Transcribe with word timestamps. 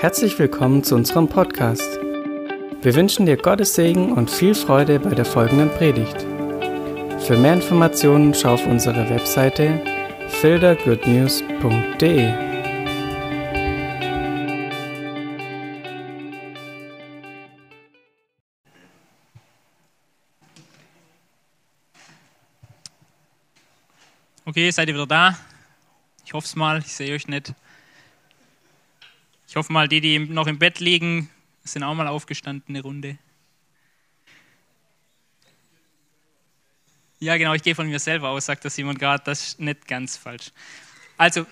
Herzlich 0.00 0.38
willkommen 0.38 0.84
zu 0.84 0.94
unserem 0.94 1.26
Podcast. 1.28 1.98
Wir 2.82 2.94
wünschen 2.94 3.26
dir 3.26 3.36
Gottes 3.36 3.74
Segen 3.74 4.12
und 4.12 4.30
viel 4.30 4.54
Freude 4.54 5.00
bei 5.00 5.10
der 5.10 5.24
folgenden 5.24 5.70
Predigt. 5.70 6.20
Für 7.26 7.36
mehr 7.36 7.54
Informationen 7.54 8.32
schau 8.32 8.54
auf 8.54 8.64
unsere 8.64 9.10
Webseite 9.10 9.82
fildergoodnews.de. 10.40 12.32
Okay, 24.44 24.70
seid 24.70 24.86
ihr 24.86 24.94
wieder 24.94 25.08
da? 25.08 25.36
Ich 26.24 26.32
hoffe 26.32 26.44
es 26.46 26.54
mal, 26.54 26.78
ich 26.78 26.92
sehe 26.92 27.16
euch 27.16 27.26
nicht. 27.26 27.52
Ich 29.48 29.56
hoffe 29.56 29.72
mal, 29.72 29.88
die, 29.88 30.02
die 30.02 30.18
noch 30.18 30.46
im 30.46 30.58
Bett 30.58 30.78
liegen, 30.78 31.30
sind 31.64 31.82
auch 31.82 31.94
mal 31.94 32.06
aufgestanden 32.06 32.76
eine 32.76 32.82
Runde. 32.82 33.16
Ja, 37.18 37.34
genau, 37.38 37.54
ich 37.54 37.62
gehe 37.62 37.74
von 37.74 37.88
mir 37.88 37.98
selber 37.98 38.28
aus, 38.28 38.44
sagt 38.44 38.64
der 38.64 38.70
Simon 38.70 38.98
gerade, 38.98 39.24
das 39.24 39.48
ist 39.48 39.60
nicht 39.60 39.88
ganz 39.88 40.18
falsch. 40.18 40.52
Also, 41.16 41.46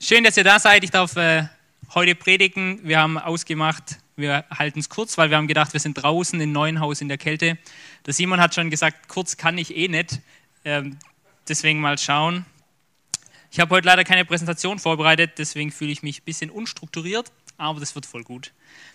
schön, 0.00 0.24
dass 0.24 0.36
ihr 0.36 0.42
da 0.42 0.58
seid. 0.58 0.82
Ich 0.82 0.90
darf 0.90 1.14
äh, 1.14 1.44
heute 1.94 2.16
predigen. 2.16 2.80
Wir 2.82 2.98
haben 2.98 3.16
ausgemacht, 3.16 4.00
wir 4.16 4.44
halten 4.50 4.80
es 4.80 4.88
kurz, 4.88 5.16
weil 5.16 5.30
wir 5.30 5.36
haben 5.36 5.46
gedacht, 5.46 5.72
wir 5.72 5.80
sind 5.80 5.94
draußen 5.94 6.40
in 6.40 6.50
Neuenhaus 6.50 7.00
in 7.00 7.06
der 7.06 7.18
Kälte. 7.18 7.58
Der 8.06 8.12
Simon 8.12 8.40
hat 8.40 8.56
schon 8.56 8.70
gesagt, 8.70 9.08
kurz 9.08 9.36
kann 9.36 9.56
ich 9.56 9.76
eh 9.76 9.86
nicht. 9.86 10.20
Ähm, 10.64 10.98
deswegen 11.48 11.80
mal 11.80 11.96
schauen. 11.96 12.44
Ich 13.50 13.60
habe 13.60 13.74
heute 13.74 13.86
leider 13.86 14.04
keine 14.04 14.24
Präsentation 14.24 14.78
vorbereitet, 14.78 15.32
deswegen 15.38 15.70
fühle 15.70 15.92
ich 15.92 16.02
mich 16.02 16.20
ein 16.20 16.24
bisschen 16.24 16.50
unstrukturiert, 16.50 17.32
aber 17.56 17.80
das 17.80 17.94
wird 17.94 18.06
voll 18.06 18.22
gut. 18.22 18.52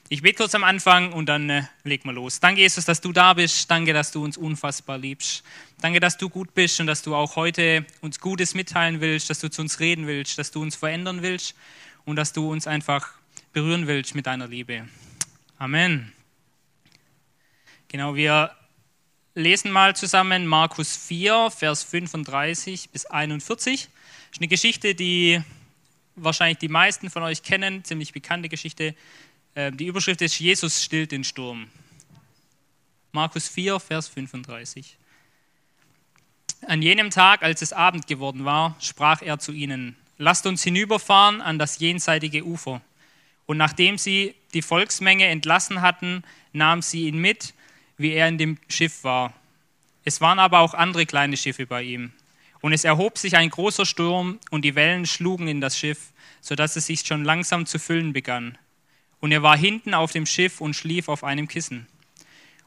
Ich 0.09 0.21
bete 0.21 0.35
kurz 0.35 0.53
am 0.55 0.63
Anfang 0.63 1.13
und 1.13 1.27
dann 1.27 1.49
äh, 1.49 1.63
leg 1.83 2.05
mal 2.05 2.13
los. 2.13 2.39
Danke, 2.39 2.61
Jesus, 2.61 2.85
dass 2.85 3.01
du 3.01 3.11
da 3.13 3.33
bist. 3.33 3.71
Danke, 3.71 3.93
dass 3.93 4.11
du 4.11 4.23
uns 4.23 4.37
unfassbar 4.37 4.97
liebst. 4.97 5.43
Danke, 5.79 5.99
dass 5.99 6.17
du 6.17 6.29
gut 6.29 6.53
bist 6.53 6.79
und 6.79 6.87
dass 6.87 7.01
du 7.01 7.15
auch 7.15 7.37
heute 7.37 7.85
uns 8.01 8.19
Gutes 8.19 8.53
mitteilen 8.53 8.99
willst, 9.01 9.29
dass 9.29 9.39
du 9.39 9.49
zu 9.49 9.61
uns 9.61 9.79
reden 9.79 10.07
willst, 10.07 10.37
dass 10.37 10.51
du 10.51 10.61
uns 10.61 10.75
verändern 10.75 11.21
willst 11.21 11.55
und 12.05 12.17
dass 12.17 12.33
du 12.33 12.51
uns 12.51 12.67
einfach 12.67 13.13
berühren 13.53 13.87
willst 13.87 14.13
mit 14.13 14.27
deiner 14.27 14.47
Liebe. 14.47 14.87
Amen. 15.57 16.11
Genau, 17.87 18.15
wir 18.15 18.51
lesen 19.33 19.71
mal 19.71 19.95
zusammen 19.95 20.45
Markus 20.45 20.95
4, 20.97 21.51
Vers 21.51 21.83
35 21.83 22.89
bis 22.89 23.05
41 23.05 23.89
ist 24.31 24.39
eine 24.39 24.47
Geschichte, 24.47 24.95
die 24.95 25.41
wahrscheinlich 26.15 26.57
die 26.57 26.67
meisten 26.67 27.09
von 27.09 27.23
euch 27.23 27.43
kennen, 27.43 27.83
ziemlich 27.83 28.13
bekannte 28.13 28.49
Geschichte. 28.49 28.95
Ähm, 29.55 29.77
die 29.77 29.85
Überschrift 29.85 30.21
ist 30.21 30.39
Jesus 30.39 30.83
stillt 30.83 31.11
den 31.11 31.23
Sturm. 31.23 31.67
Markus 33.13 33.47
4, 33.47 33.79
Vers 33.79 34.07
35. 34.07 34.97
An 36.67 36.81
jenem 36.81 37.09
Tag, 37.09 37.43
als 37.43 37.61
es 37.61 37.73
Abend 37.73 38.07
geworden 38.07 38.45
war, 38.45 38.75
sprach 38.79 39.21
er 39.21 39.39
zu 39.39 39.51
ihnen, 39.51 39.95
lasst 40.17 40.45
uns 40.45 40.63
hinüberfahren 40.63 41.41
an 41.41 41.57
das 41.57 41.79
jenseitige 41.79 42.45
Ufer. 42.45 42.81
Und 43.47 43.57
nachdem 43.57 43.97
sie 43.97 44.35
die 44.53 44.61
Volksmenge 44.61 45.25
entlassen 45.25 45.81
hatten, 45.81 46.23
nahm 46.53 46.81
sie 46.81 47.07
ihn 47.07 47.17
mit, 47.17 47.53
wie 48.01 48.11
er 48.11 48.27
in 48.27 48.37
dem 48.37 48.57
Schiff 48.67 49.03
war. 49.03 49.33
Es 50.03 50.21
waren 50.21 50.39
aber 50.39 50.59
auch 50.59 50.73
andere 50.73 51.05
kleine 51.05 51.37
Schiffe 51.37 51.65
bei 51.65 51.83
ihm. 51.83 52.11
Und 52.61 52.73
es 52.73 52.83
erhob 52.83 53.17
sich 53.17 53.35
ein 53.35 53.49
großer 53.49 53.85
Sturm 53.85 54.39
und 54.51 54.63
die 54.63 54.75
Wellen 54.75 55.05
schlugen 55.05 55.47
in 55.47 55.61
das 55.61 55.77
Schiff, 55.77 56.11
sodass 56.41 56.75
es 56.75 56.85
sich 56.85 57.01
schon 57.01 57.23
langsam 57.23 57.65
zu 57.65 57.79
füllen 57.79 58.13
begann. 58.13 58.57
Und 59.19 59.31
er 59.31 59.43
war 59.43 59.57
hinten 59.57 59.93
auf 59.93 60.11
dem 60.11 60.25
Schiff 60.25 60.61
und 60.61 60.75
schlief 60.75 61.07
auf 61.07 61.23
einem 61.23 61.47
Kissen. 61.47 61.87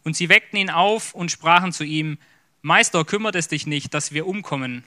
Und 0.03 0.17
sie 0.17 0.29
weckten 0.29 0.59
ihn 0.59 0.71
auf 0.71 1.15
und 1.15 1.31
sprachen 1.31 1.73
zu 1.73 1.85
ihm, 1.85 2.19
Meister, 2.63 3.05
kümmert 3.05 3.35
es 3.35 3.49
dich 3.49 3.67
nicht, 3.67 3.95
dass 3.95 4.13
wir 4.13 4.27
umkommen. 4.27 4.85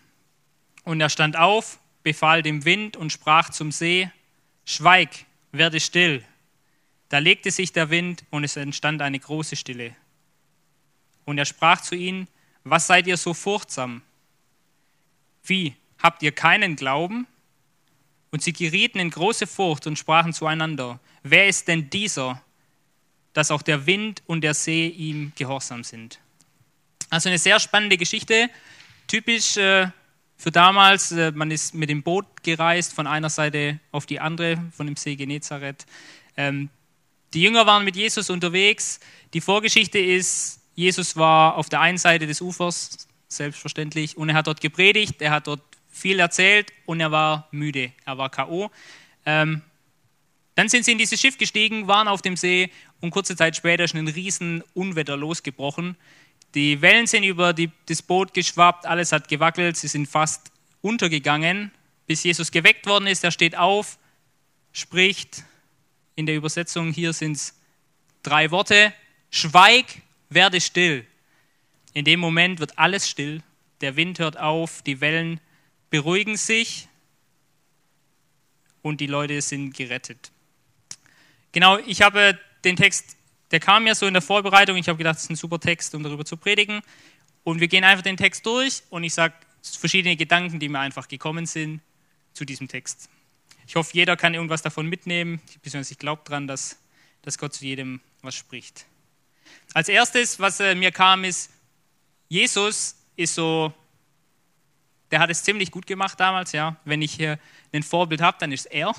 Und 0.84 1.02
er 1.02 1.10
stand 1.10 1.38
auf, 1.38 1.80
befahl 2.04 2.42
dem 2.42 2.66
Wind 2.66 2.98
und 2.98 3.12
sprach 3.12 3.50
zum 3.50 3.72
See, 3.72 4.10
Schweig, 4.66 5.10
werde 5.52 5.80
still. 5.80 6.24
Da 7.10 7.20
legte 7.20 7.52
sich 7.52 7.72
der 7.72 7.90
Wind 7.90 8.26
und 8.30 8.44
es 8.44 8.58
entstand 8.58 9.02
eine 9.02 9.20
große 9.20 9.56
Stille. 9.56 9.96
Und 11.28 11.38
er 11.38 11.46
sprach 11.46 11.82
zu 11.82 11.94
ihnen, 11.94 12.30
was 12.64 12.88
seid 12.88 13.06
ihr 13.06 13.18
so 13.18 13.34
furchtsam? 13.34 14.02
Wie, 15.44 15.76
habt 16.02 16.24
ihr 16.24 16.32
keinen 16.32 16.78
Glauben? 16.78 17.28
Und 18.32 18.42
sie 18.44 18.54
gerieten 18.54 18.98
in 19.00 19.10
große 19.10 19.46
Furcht 19.46 19.88
und 19.88 20.00
sprachen 20.00 20.32
zueinander, 20.32 21.02
wer 21.24 21.50
ist 21.50 21.68
denn 21.68 21.90
dieser, 21.90 22.42
dass 23.34 23.52
auch 23.52 23.62
der 23.62 23.86
Wind 23.86 24.24
und 24.26 24.40
der 24.40 24.54
See 24.54 24.88
ihm 24.88 25.34
gehorsam 25.36 25.84
sind? 25.84 26.20
Also 27.10 27.28
eine 27.28 27.40
sehr 27.40 27.60
spannende 27.60 27.98
Geschichte, 27.98 28.50
typisch 29.08 29.58
äh, 29.58 29.90
für 30.38 30.52
damals, 30.52 31.12
äh, 31.12 31.34
man 31.34 31.52
ist 31.52 31.74
mit 31.74 31.90
dem 31.90 32.04
Boot 32.04 32.42
gereist 32.42 32.94
von 32.94 33.06
einer 33.06 33.30
Seite 33.30 33.82
auf 33.92 34.06
die 34.06 34.22
andere, 34.22 34.64
von 34.72 34.86
dem 34.88 34.96
See 34.96 35.18
Genezareth. 35.18 35.86
Ähm, 36.38 36.70
die 37.34 37.42
Jünger 37.42 37.66
waren 37.66 37.84
mit 37.84 37.98
Jesus 37.98 38.30
unterwegs. 38.30 39.02
Die 39.34 39.42
Vorgeschichte 39.42 40.00
ist, 40.00 40.62
Jesus 40.78 41.16
war 41.16 41.56
auf 41.56 41.70
der 41.70 41.82
einen 41.82 41.98
Seite 41.98 42.28
des 42.28 42.40
Ufers, 42.40 43.08
selbstverständlich. 43.28 44.16
Und 44.16 44.30
er 44.30 44.36
hat 44.36 44.46
dort 44.46 44.62
gepredigt, 44.62 45.20
er 45.24 45.32
hat 45.32 45.48
dort 45.48 45.64
viel 45.90 46.20
erzählt 46.20 46.72
und 46.86 47.00
er 47.00 47.12
war 47.12 47.48
müde, 47.50 47.92
er 48.06 48.20
war 48.20 48.30
K.O. 48.30 48.70
Ähm, 49.26 49.64
dann 50.54 50.70
sind 50.70 50.86
sie 50.86 50.92
in 50.92 51.00
dieses 51.00 51.20
Schiff 51.20 51.40
gestiegen, 51.40 51.88
waren 51.88 52.08
auf 52.08 52.22
dem 52.22 52.38
See 52.38 52.70
und 53.02 53.10
kurze 53.10 53.36
Zeit 53.36 53.56
später 53.56 53.86
ist 53.86 53.96
ein 53.96 54.08
riesen 54.08 54.64
Unwetter 54.76 55.18
losgebrochen. 55.18 55.98
Die 56.54 56.80
Wellen 56.80 57.08
sind 57.08 57.24
über 57.24 57.54
die, 57.54 57.72
das 57.88 58.04
Boot 58.04 58.36
geschwappt, 58.36 58.86
alles 58.86 59.12
hat 59.12 59.28
gewackelt, 59.28 59.78
sie 59.78 59.88
sind 59.88 60.08
fast 60.08 60.52
untergegangen, 60.82 61.72
bis 62.06 62.24
Jesus 62.24 62.52
geweckt 62.52 62.86
worden 62.86 63.08
ist. 63.08 63.24
Er 63.24 63.32
steht 63.32 63.58
auf, 63.58 63.98
spricht, 64.74 65.44
in 66.16 66.28
der 66.28 66.36
Übersetzung 66.36 66.92
hier 66.92 67.14
sind 67.14 67.38
es 67.38 67.56
drei 68.22 68.52
Worte, 68.52 68.94
schweig, 69.32 69.86
werde 70.30 70.62
still. 70.62 71.06
In 71.94 72.06
dem 72.06 72.20
Moment 72.20 72.60
wird 72.60 72.78
alles 72.78 73.10
still, 73.10 73.42
der 73.82 73.96
Wind 73.96 74.20
hört 74.20 74.38
auf, 74.38 74.82
die 74.82 75.02
Wellen 75.02 75.40
beruhigen 75.90 76.38
sich 76.38 76.88
und 78.82 79.02
die 79.02 79.08
Leute 79.08 79.42
sind 79.42 79.76
gerettet. 79.76 80.32
Genau, 81.52 81.78
ich 81.80 82.02
habe 82.02 82.38
den 82.64 82.76
Text, 82.76 83.18
der 83.52 83.60
kam 83.60 83.88
ja 83.88 83.96
so 83.96 84.06
in 84.06 84.14
der 84.14 84.22
Vorbereitung, 84.22 84.78
ich 84.78 84.90
habe 84.90 84.98
gedacht, 84.98 85.16
das 85.16 85.24
ist 85.24 85.30
ein 85.30 85.36
super 85.36 85.60
Text, 85.60 85.96
um 85.96 86.04
darüber 86.04 86.26
zu 86.26 86.38
predigen. 86.38 86.82
Und 87.44 87.62
wir 87.62 87.68
gehen 87.68 87.84
einfach 87.84 88.04
den 88.04 88.18
Text 88.18 88.46
durch 88.46 88.84
und 88.90 89.04
ich 89.04 89.14
sage 89.14 89.34
verschiedene 89.62 90.16
Gedanken, 90.16 90.60
die 90.60 90.70
mir 90.70 90.80
einfach 90.80 91.08
gekommen 91.08 91.46
sind 91.46 91.82
zu 92.34 92.46
diesem 92.46 92.68
Text. 92.68 93.10
Ich 93.66 93.76
hoffe, 93.76 93.92
jeder 93.94 94.16
kann 94.16 94.34
irgendwas 94.34 94.62
davon 94.62 94.88
mitnehmen, 94.88 95.42
beziehungsweise 95.64 95.94
ich 95.94 96.00
glaube 96.00 96.22
daran, 96.26 96.48
dass, 96.48 96.78
dass 97.22 97.38
Gott 97.38 97.54
zu 97.54 97.66
jedem 97.66 98.02
was 98.22 98.36
spricht. 98.36 98.86
Als 99.74 99.90
erstes, 99.90 100.40
was 100.40 100.60
äh, 100.60 100.76
mir 100.76 100.92
kam, 100.92 101.24
ist, 101.24 101.52
Jesus 102.30 102.96
ist 103.16 103.36
so, 103.36 103.74
der 105.12 105.20
hat 105.20 105.30
es 105.30 105.44
ziemlich 105.44 105.72
gut 105.72 105.88
gemacht 105.88 106.20
damals, 106.20 106.52
ja. 106.52 106.76
Wenn 106.86 107.02
ich 107.02 107.14
hier 107.14 107.40
ein 107.72 107.84
Vorbild 107.84 108.22
habe, 108.22 108.38
dann 108.40 108.52
ist 108.52 108.66
er. 108.66 108.94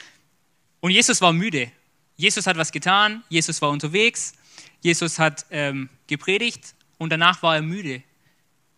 Und 0.80 0.90
Jesus 0.90 1.20
war 1.20 1.32
müde. 1.32 1.70
Jesus 2.16 2.46
hat 2.46 2.56
was 2.56 2.72
getan, 2.72 3.22
Jesus 3.28 3.60
war 3.60 3.70
unterwegs, 3.70 4.34
Jesus 4.80 5.18
hat 5.18 5.44
ähm, 5.50 5.90
gepredigt 6.06 6.74
und 6.96 7.10
danach 7.10 7.42
war 7.42 7.56
er 7.56 7.62
müde. 7.62 8.02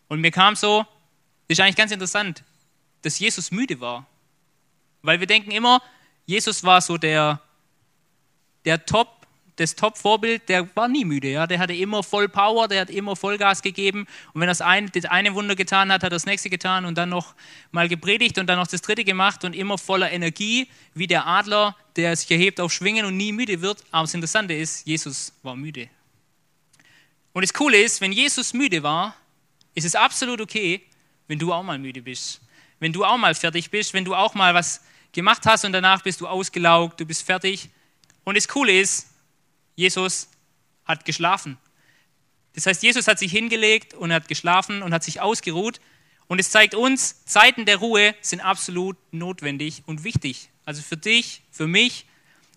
Und 0.09 0.21
mir 0.21 0.31
kam 0.31 0.57
so, 0.57 0.87
das 1.47 1.59
ist 1.59 1.61
eigentlich 1.61 1.77
ganz 1.77 1.93
interessant, 1.93 2.43
dass 3.03 3.19
Jesus 3.19 3.51
müde 3.51 3.81
war. 3.81 4.07
Weil 5.03 5.21
wir 5.21 5.27
denken 5.27 5.51
immer, 5.53 5.81
Jesus 6.27 6.65
war 6.65 6.81
so 6.81 6.99
der, 6.99 7.41
der 8.65 8.85
Top 8.85 9.18
das 9.59 9.75
Top-Vorbild, 9.75 10.49
der 10.49 10.75
war 10.77 10.87
nie 10.87 11.05
müde. 11.05 11.29
Ja? 11.29 11.47
Der 11.49 11.59
hatte 11.59 11.75
immer 11.75 12.05
voll 12.05 12.29
Power, 12.29 12.69
der 12.69 12.83
hat 12.83 12.91
immer 12.91 13.17
Vollgas 13.17 13.61
gegeben. 13.61 14.07
Und 14.33 14.41
wenn 14.41 14.47
das 14.47 14.61
eine, 14.61 14.89
das 14.89 15.05
eine 15.05 15.35
Wunder 15.35 15.57
getan 15.57 15.91
hat, 15.93 16.03
hat 16.03 16.05
er 16.05 16.11
das 16.11 16.27
nächste 16.27 16.49
getan 16.49 16.85
und 16.85 16.97
dann 16.97 17.09
noch 17.09 17.35
mal 17.73 17.89
gepredigt 17.89 18.39
und 18.39 18.47
dann 18.47 18.59
noch 18.59 18.69
das 18.69 18.83
dritte 18.83 19.05
gemacht 19.05 19.45
und 19.45 19.55
immer 19.55 19.77
voller 19.77 20.13
Energie, 20.13 20.69
wie 20.95 21.09
der 21.09 21.27
Adler, 21.27 21.77
der 21.97 22.15
sich 22.15 22.31
erhebt 22.31 22.61
auf 22.61 22.73
Schwingen 22.73 23.05
und 23.05 23.17
nie 23.17 23.33
müde 23.33 23.61
wird. 23.61 23.85
Aber 23.91 24.05
das 24.05 24.15
Interessante 24.15 24.55
ist, 24.55 24.87
Jesus 24.87 25.33
war 25.43 25.57
müde. 25.57 25.89
Und 27.33 27.43
das 27.43 27.53
Coole 27.53 27.81
ist, 27.81 28.01
wenn 28.01 28.13
Jesus 28.13 28.55
müde 28.55 28.83
war, 28.85 29.17
ist 29.75 29.85
es 29.85 29.97
absolut 29.97 30.41
okay, 30.41 30.83
wenn 31.27 31.39
du 31.39 31.53
auch 31.53 31.65
mal 31.65 31.79
müde 31.79 32.01
bist. 32.01 32.41
Wenn 32.79 32.93
du 32.93 33.05
auch 33.05 33.17
mal 33.17 33.35
fertig 33.35 33.71
bist, 33.71 33.93
wenn 33.93 34.05
du 34.05 34.15
auch 34.15 34.35
mal 34.35 34.55
was 34.55 34.83
gemacht 35.13 35.45
hast 35.47 35.65
und 35.65 35.73
danach 35.73 36.03
bist 36.03 36.21
du 36.21 36.29
ausgelaugt, 36.29 37.01
du 37.01 37.05
bist 37.05 37.25
fertig. 37.25 37.71
Und 38.23 38.37
das 38.37 38.47
Coole 38.47 38.79
ist, 38.79 39.09
Jesus 39.79 40.29
hat 40.85 41.05
geschlafen. 41.05 41.57
Das 42.55 42.67
heißt, 42.67 42.83
Jesus 42.83 43.07
hat 43.07 43.21
sich 43.21 43.31
hingelegt 43.31 43.95
und 43.95 44.13
hat 44.13 44.27
geschlafen 44.27 44.83
und 44.83 44.93
hat 44.93 45.05
sich 45.05 45.21
ausgeruht. 45.21 45.81
Und 46.27 46.41
es 46.41 46.51
zeigt 46.51 46.75
uns, 46.75 47.25
Zeiten 47.27 47.65
der 47.65 47.77
Ruhe 47.77 48.17
sind 48.21 48.41
absolut 48.41 48.97
notwendig 49.13 49.85
und 49.87 50.03
wichtig. 50.03 50.51
Also 50.65 50.83
für 50.83 50.97
dich, 50.97 51.43
für 51.53 51.69
mich. 51.69 52.07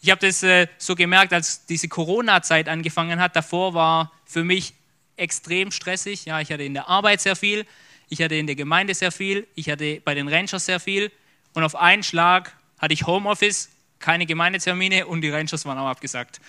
Ich 0.02 0.10
habe 0.10 0.26
das 0.26 0.42
äh, 0.42 0.68
so 0.80 0.96
gemerkt, 0.96 1.32
als 1.32 1.68
diese 1.68 1.88
Corona-Zeit 1.88 2.68
angefangen 2.68 3.20
hat. 3.20 3.36
Davor 3.36 3.76
war 3.76 4.12
für 4.26 4.44
mich 4.44 4.74
extrem 5.16 5.70
stressig. 5.70 6.26
Ja, 6.26 6.42
ich 6.42 6.52
hatte 6.52 6.64
in 6.64 6.74
der 6.74 6.90
Arbeit 6.90 7.22
sehr 7.22 7.36
viel, 7.36 7.68
ich 8.10 8.24
hatte 8.24 8.34
in 8.34 8.48
der 8.48 8.56
Gemeinde 8.56 8.96
sehr 8.96 9.12
viel, 9.12 9.48
ich 9.54 9.70
hatte 9.70 10.02
bei 10.04 10.16
den 10.16 10.28
Rangers 10.28 10.66
sehr 10.66 10.80
viel. 10.80 11.12
Und 11.54 11.64
auf 11.64 11.76
einen 11.76 12.02
Schlag 12.02 12.58
hatte 12.80 12.96
ich 12.96 13.06
Homeoffice, 13.06 13.70
keine 14.00 14.26
Gemeindetermine 14.26 15.06
und 15.06 15.22
die 15.22 15.30
Rangers 15.30 15.66
waren 15.66 15.78
auch 15.78 15.88
abgesagt. 15.88 16.42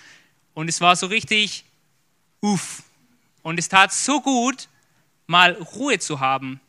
Und 0.53 0.67
es 0.67 0.81
war 0.81 0.95
so 0.95 1.07
richtig, 1.07 1.65
uff. 2.41 2.83
Und 3.41 3.59
es 3.59 3.69
tat 3.69 3.93
so 3.93 4.21
gut, 4.21 4.69
mal 5.27 5.53
Ruhe 5.53 5.99
zu 5.99 6.19
haben. 6.19 6.59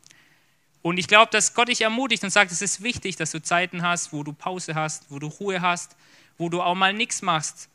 Und 0.81 0.97
ich 0.97 1.07
glaube, 1.07 1.31
dass 1.31 1.53
Gott 1.53 1.69
dich 1.69 1.81
ermutigt 1.81 2.23
und 2.23 2.29
sagt, 2.29 2.51
es 2.51 2.61
ist 2.61 2.83
wichtig, 2.83 3.15
dass 3.15 3.31
du 3.31 3.41
Zeiten 3.41 3.81
hast, 3.81 4.13
wo 4.13 4.23
du 4.23 4.33
Pause 4.33 4.75
hast, 4.75 5.09
wo 5.09 5.19
du 5.19 5.27
Ruhe 5.27 5.61
hast, 5.61 5.95
wo 6.37 6.49
du 6.49 6.61
auch 6.61 6.75
mal 6.75 6.93
nichts 6.93 7.21
machst. 7.21 7.69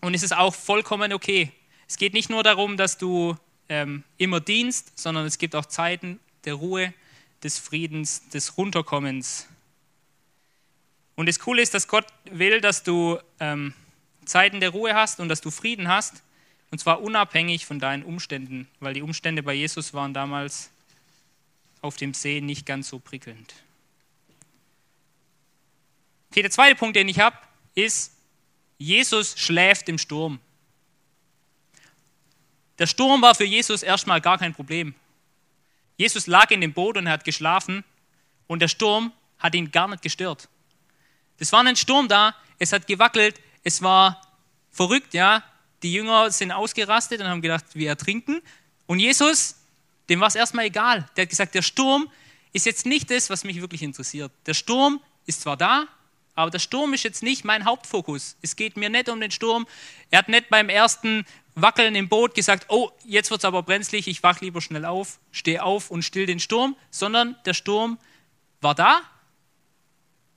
Und 0.00 0.14
es 0.14 0.22
ist 0.22 0.34
auch 0.34 0.54
vollkommen 0.54 1.12
okay. 1.12 1.52
Es 1.86 1.96
geht 1.96 2.14
nicht 2.14 2.30
nur 2.30 2.42
darum, 2.42 2.76
dass 2.76 2.96
du 2.96 3.36
ähm, 3.68 4.04
immer 4.16 4.40
dienst, 4.40 4.98
sondern 4.98 5.26
es 5.26 5.38
gibt 5.38 5.54
auch 5.54 5.66
Zeiten 5.66 6.20
der 6.44 6.54
Ruhe, 6.54 6.94
des 7.42 7.58
Friedens, 7.58 8.28
des 8.30 8.56
Runterkommens. 8.56 9.46
Und 11.16 11.28
das 11.28 11.38
Coole 11.38 11.62
ist, 11.62 11.74
dass 11.74 11.88
Gott 11.88 12.06
will, 12.30 12.60
dass 12.60 12.82
du 12.82 13.18
ähm, 13.40 13.74
Zeiten 14.28 14.60
der 14.60 14.70
Ruhe 14.70 14.94
hast 14.94 15.20
und 15.20 15.28
dass 15.28 15.40
du 15.40 15.50
Frieden 15.50 15.88
hast. 15.88 16.22
Und 16.70 16.78
zwar 16.78 17.00
unabhängig 17.00 17.66
von 17.66 17.78
deinen 17.78 18.02
Umständen, 18.02 18.68
weil 18.80 18.94
die 18.94 19.02
Umstände 19.02 19.42
bei 19.42 19.54
Jesus 19.54 19.94
waren 19.94 20.12
damals 20.12 20.70
auf 21.80 21.96
dem 21.96 22.14
See 22.14 22.40
nicht 22.40 22.66
ganz 22.66 22.88
so 22.88 22.98
prickelnd. 22.98 23.54
Okay, 26.30 26.42
der 26.42 26.50
zweite 26.50 26.76
Punkt, 26.76 26.96
den 26.96 27.08
ich 27.08 27.20
habe, 27.20 27.36
ist, 27.74 28.12
Jesus 28.76 29.38
schläft 29.38 29.88
im 29.88 29.98
Sturm. 29.98 30.40
Der 32.78 32.86
Sturm 32.86 33.22
war 33.22 33.34
für 33.34 33.44
Jesus 33.44 33.82
erstmal 33.82 34.20
gar 34.20 34.38
kein 34.38 34.54
Problem. 34.54 34.94
Jesus 35.96 36.26
lag 36.26 36.50
in 36.50 36.60
dem 36.60 36.72
Boot 36.72 36.96
und 36.96 37.06
er 37.06 37.12
hat 37.12 37.24
geschlafen 37.24 37.82
und 38.46 38.60
der 38.60 38.68
Sturm 38.68 39.12
hat 39.38 39.54
ihn 39.54 39.70
gar 39.70 39.88
nicht 39.88 40.02
gestört. 40.02 40.48
Das 41.38 41.52
war 41.52 41.64
ein 41.64 41.76
Sturm 41.76 42.08
da, 42.08 42.34
es 42.58 42.72
hat 42.72 42.86
gewackelt, 42.86 43.40
es 43.62 43.82
war 43.82 44.20
verrückt, 44.70 45.14
ja. 45.14 45.42
Die 45.82 45.92
Jünger 45.92 46.30
sind 46.30 46.50
ausgerastet 46.50 47.20
und 47.20 47.28
haben 47.28 47.42
gedacht, 47.42 47.64
wir 47.74 47.88
ertrinken. 47.88 48.40
Und 48.86 48.98
Jesus, 48.98 49.56
dem 50.08 50.20
war 50.20 50.28
es 50.28 50.34
erstmal 50.34 50.66
egal. 50.66 51.08
Der 51.16 51.22
hat 51.22 51.30
gesagt, 51.30 51.54
der 51.54 51.62
Sturm 51.62 52.10
ist 52.52 52.66
jetzt 52.66 52.86
nicht 52.86 53.10
das, 53.10 53.30
was 53.30 53.44
mich 53.44 53.60
wirklich 53.60 53.82
interessiert. 53.82 54.32
Der 54.46 54.54
Sturm 54.54 55.00
ist 55.26 55.42
zwar 55.42 55.56
da, 55.56 55.86
aber 56.34 56.50
der 56.50 56.58
Sturm 56.58 56.94
ist 56.94 57.04
jetzt 57.04 57.22
nicht 57.22 57.44
mein 57.44 57.64
Hauptfokus. 57.64 58.36
Es 58.42 58.56
geht 58.56 58.76
mir 58.76 58.90
nicht 58.90 59.08
um 59.08 59.20
den 59.20 59.30
Sturm. 59.30 59.66
Er 60.10 60.20
hat 60.20 60.28
nicht 60.28 60.48
beim 60.48 60.68
ersten 60.68 61.24
Wackeln 61.54 61.94
im 61.94 62.08
Boot 62.08 62.34
gesagt, 62.34 62.66
oh, 62.68 62.90
jetzt 63.04 63.30
wird 63.30 63.40
es 63.40 63.44
aber 63.44 63.62
brenzlig, 63.62 64.06
ich 64.08 64.22
wach 64.22 64.40
lieber 64.40 64.60
schnell 64.60 64.84
auf, 64.84 65.18
stehe 65.32 65.62
auf 65.62 65.90
und 65.90 66.02
still 66.02 66.26
den 66.26 66.40
Sturm, 66.40 66.76
sondern 66.90 67.36
der 67.44 67.54
Sturm 67.54 67.98
war 68.60 68.74
da, 68.74 69.02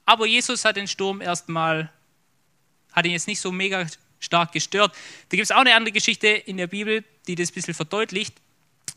aber 0.06 0.26
Jesus 0.26 0.66
hat 0.66 0.76
den 0.76 0.88
Sturm 0.88 1.22
erstmal, 1.22 1.92
hat 2.92 3.06
ihn 3.06 3.12
jetzt 3.12 3.28
nicht 3.28 3.40
so 3.40 3.52
mega 3.52 3.86
stark 4.20 4.52
gestört. 4.52 4.94
Da 5.30 5.36
gibt 5.36 5.44
es 5.44 5.52
auch 5.52 5.62
eine 5.62 5.76
andere 5.76 5.92
Geschichte 5.92 6.28
in 6.28 6.58
der 6.58 6.68
Bibel, 6.68 7.04
die 7.28 7.36
das 7.36 7.52
ein 7.52 7.54
bisschen 7.56 7.74
verdeutlicht, 7.74 8.36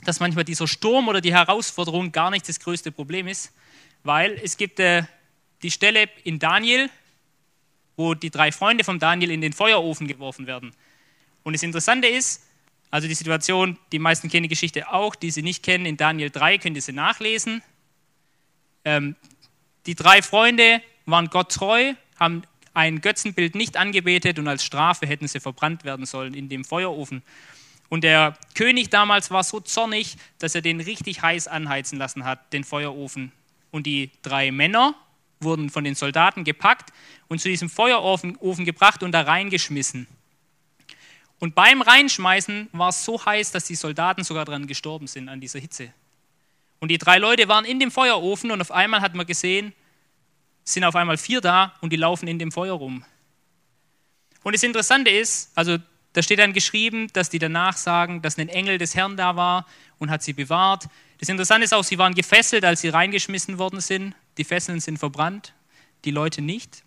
dass 0.04 0.20
manchmal 0.20 0.44
dieser 0.44 0.68
Sturm 0.68 1.08
oder 1.08 1.20
die 1.20 1.32
Herausforderung 1.32 2.12
gar 2.12 2.30
nicht 2.30 2.48
das 2.48 2.60
größte 2.60 2.92
Problem 2.92 3.26
ist, 3.26 3.52
weil 4.02 4.38
es 4.42 4.56
gibt 4.56 4.80
äh, 4.80 5.04
die 5.62 5.70
Stelle 5.70 6.08
in 6.24 6.38
Daniel, 6.38 6.90
wo 7.96 8.14
die 8.14 8.30
drei 8.30 8.52
Freunde 8.52 8.84
von 8.84 8.98
Daniel 8.98 9.30
in 9.30 9.40
den 9.40 9.52
Feuerofen 9.52 10.06
geworfen 10.06 10.46
werden. 10.46 10.74
Und 11.42 11.54
das 11.54 11.62
Interessante 11.62 12.08
ist, 12.08 12.42
also 12.90 13.08
die 13.08 13.14
Situation, 13.14 13.78
die 13.92 13.98
meisten 13.98 14.28
kennen 14.28 14.44
die 14.44 14.48
Geschichte 14.48 14.92
auch, 14.92 15.14
die 15.14 15.30
sie 15.30 15.42
nicht 15.42 15.62
kennen, 15.62 15.86
in 15.86 15.96
Daniel 15.96 16.30
3 16.30 16.58
könnt 16.58 16.76
ihr 16.76 16.82
sie 16.82 16.92
nachlesen. 16.92 17.62
Ähm, 18.84 19.16
die 19.86 19.94
drei 19.94 20.22
Freunde 20.22 20.80
waren 21.06 21.26
Gott 21.26 21.52
treu, 21.52 21.94
haben 22.18 22.42
ein 22.74 23.00
Götzenbild 23.00 23.54
nicht 23.54 23.76
angebetet 23.76 24.38
und 24.38 24.48
als 24.48 24.64
Strafe 24.64 25.06
hätten 25.06 25.28
sie 25.28 25.40
verbrannt 25.40 25.84
werden 25.84 26.06
sollen 26.06 26.34
in 26.34 26.48
dem 26.48 26.64
Feuerofen. 26.64 27.22
Und 27.88 28.02
der 28.02 28.36
König 28.54 28.90
damals 28.90 29.30
war 29.30 29.44
so 29.44 29.60
zornig, 29.60 30.16
dass 30.38 30.54
er 30.54 30.62
den 30.62 30.80
richtig 30.80 31.22
heiß 31.22 31.46
anheizen 31.46 31.98
lassen 31.98 32.24
hat, 32.24 32.52
den 32.52 32.64
Feuerofen. 32.64 33.32
Und 33.70 33.86
die 33.86 34.10
drei 34.22 34.50
Männer 34.50 34.94
wurden 35.40 35.70
von 35.70 35.84
den 35.84 35.94
Soldaten 35.94 36.44
gepackt 36.44 36.92
und 37.28 37.40
zu 37.40 37.48
diesem 37.48 37.70
Feuerofen 37.70 38.64
gebracht 38.64 39.02
und 39.02 39.12
da 39.12 39.22
reingeschmissen. 39.22 40.06
Und 41.38 41.54
beim 41.54 41.82
Reinschmeißen 41.82 42.70
war 42.72 42.88
es 42.88 43.04
so 43.04 43.24
heiß, 43.24 43.52
dass 43.52 43.64
die 43.66 43.74
Soldaten 43.74 44.24
sogar 44.24 44.44
dran 44.44 44.66
gestorben 44.66 45.06
sind 45.06 45.28
an 45.28 45.40
dieser 45.40 45.58
Hitze. 45.58 45.92
Und 46.80 46.88
die 46.88 46.98
drei 46.98 47.18
Leute 47.18 47.48
waren 47.48 47.64
in 47.64 47.78
dem 47.78 47.90
Feuerofen 47.90 48.50
und 48.50 48.60
auf 48.60 48.70
einmal 48.70 49.00
hat 49.00 49.14
man 49.14 49.26
gesehen, 49.26 49.72
sind 50.64 50.84
auf 50.84 50.96
einmal 50.96 51.18
vier 51.18 51.40
da 51.40 51.74
und 51.80 51.92
die 51.92 51.96
laufen 51.96 52.26
in 52.26 52.38
dem 52.38 52.50
Feuer 52.50 52.74
rum. 52.74 53.04
Und 54.42 54.54
das 54.54 54.62
Interessante 54.62 55.10
ist, 55.10 55.50
also 55.54 55.78
da 56.14 56.22
steht 56.22 56.38
dann 56.38 56.52
geschrieben, 56.52 57.08
dass 57.12 57.28
die 57.28 57.38
danach 57.38 57.76
sagen, 57.76 58.22
dass 58.22 58.38
ein 58.38 58.48
Engel 58.48 58.78
des 58.78 58.94
Herrn 58.94 59.16
da 59.16 59.36
war 59.36 59.66
und 59.98 60.10
hat 60.10 60.22
sie 60.22 60.32
bewahrt. 60.32 60.86
Das 61.18 61.28
Interessante 61.28 61.64
ist 61.64 61.74
auch, 61.74 61.84
sie 61.84 61.98
waren 61.98 62.14
gefesselt, 62.14 62.64
als 62.64 62.80
sie 62.80 62.88
reingeschmissen 62.88 63.58
worden 63.58 63.80
sind. 63.80 64.14
Die 64.38 64.44
Fesseln 64.44 64.80
sind 64.80 64.98
verbrannt, 64.98 65.52
die 66.04 66.10
Leute 66.10 66.40
nicht. 66.40 66.82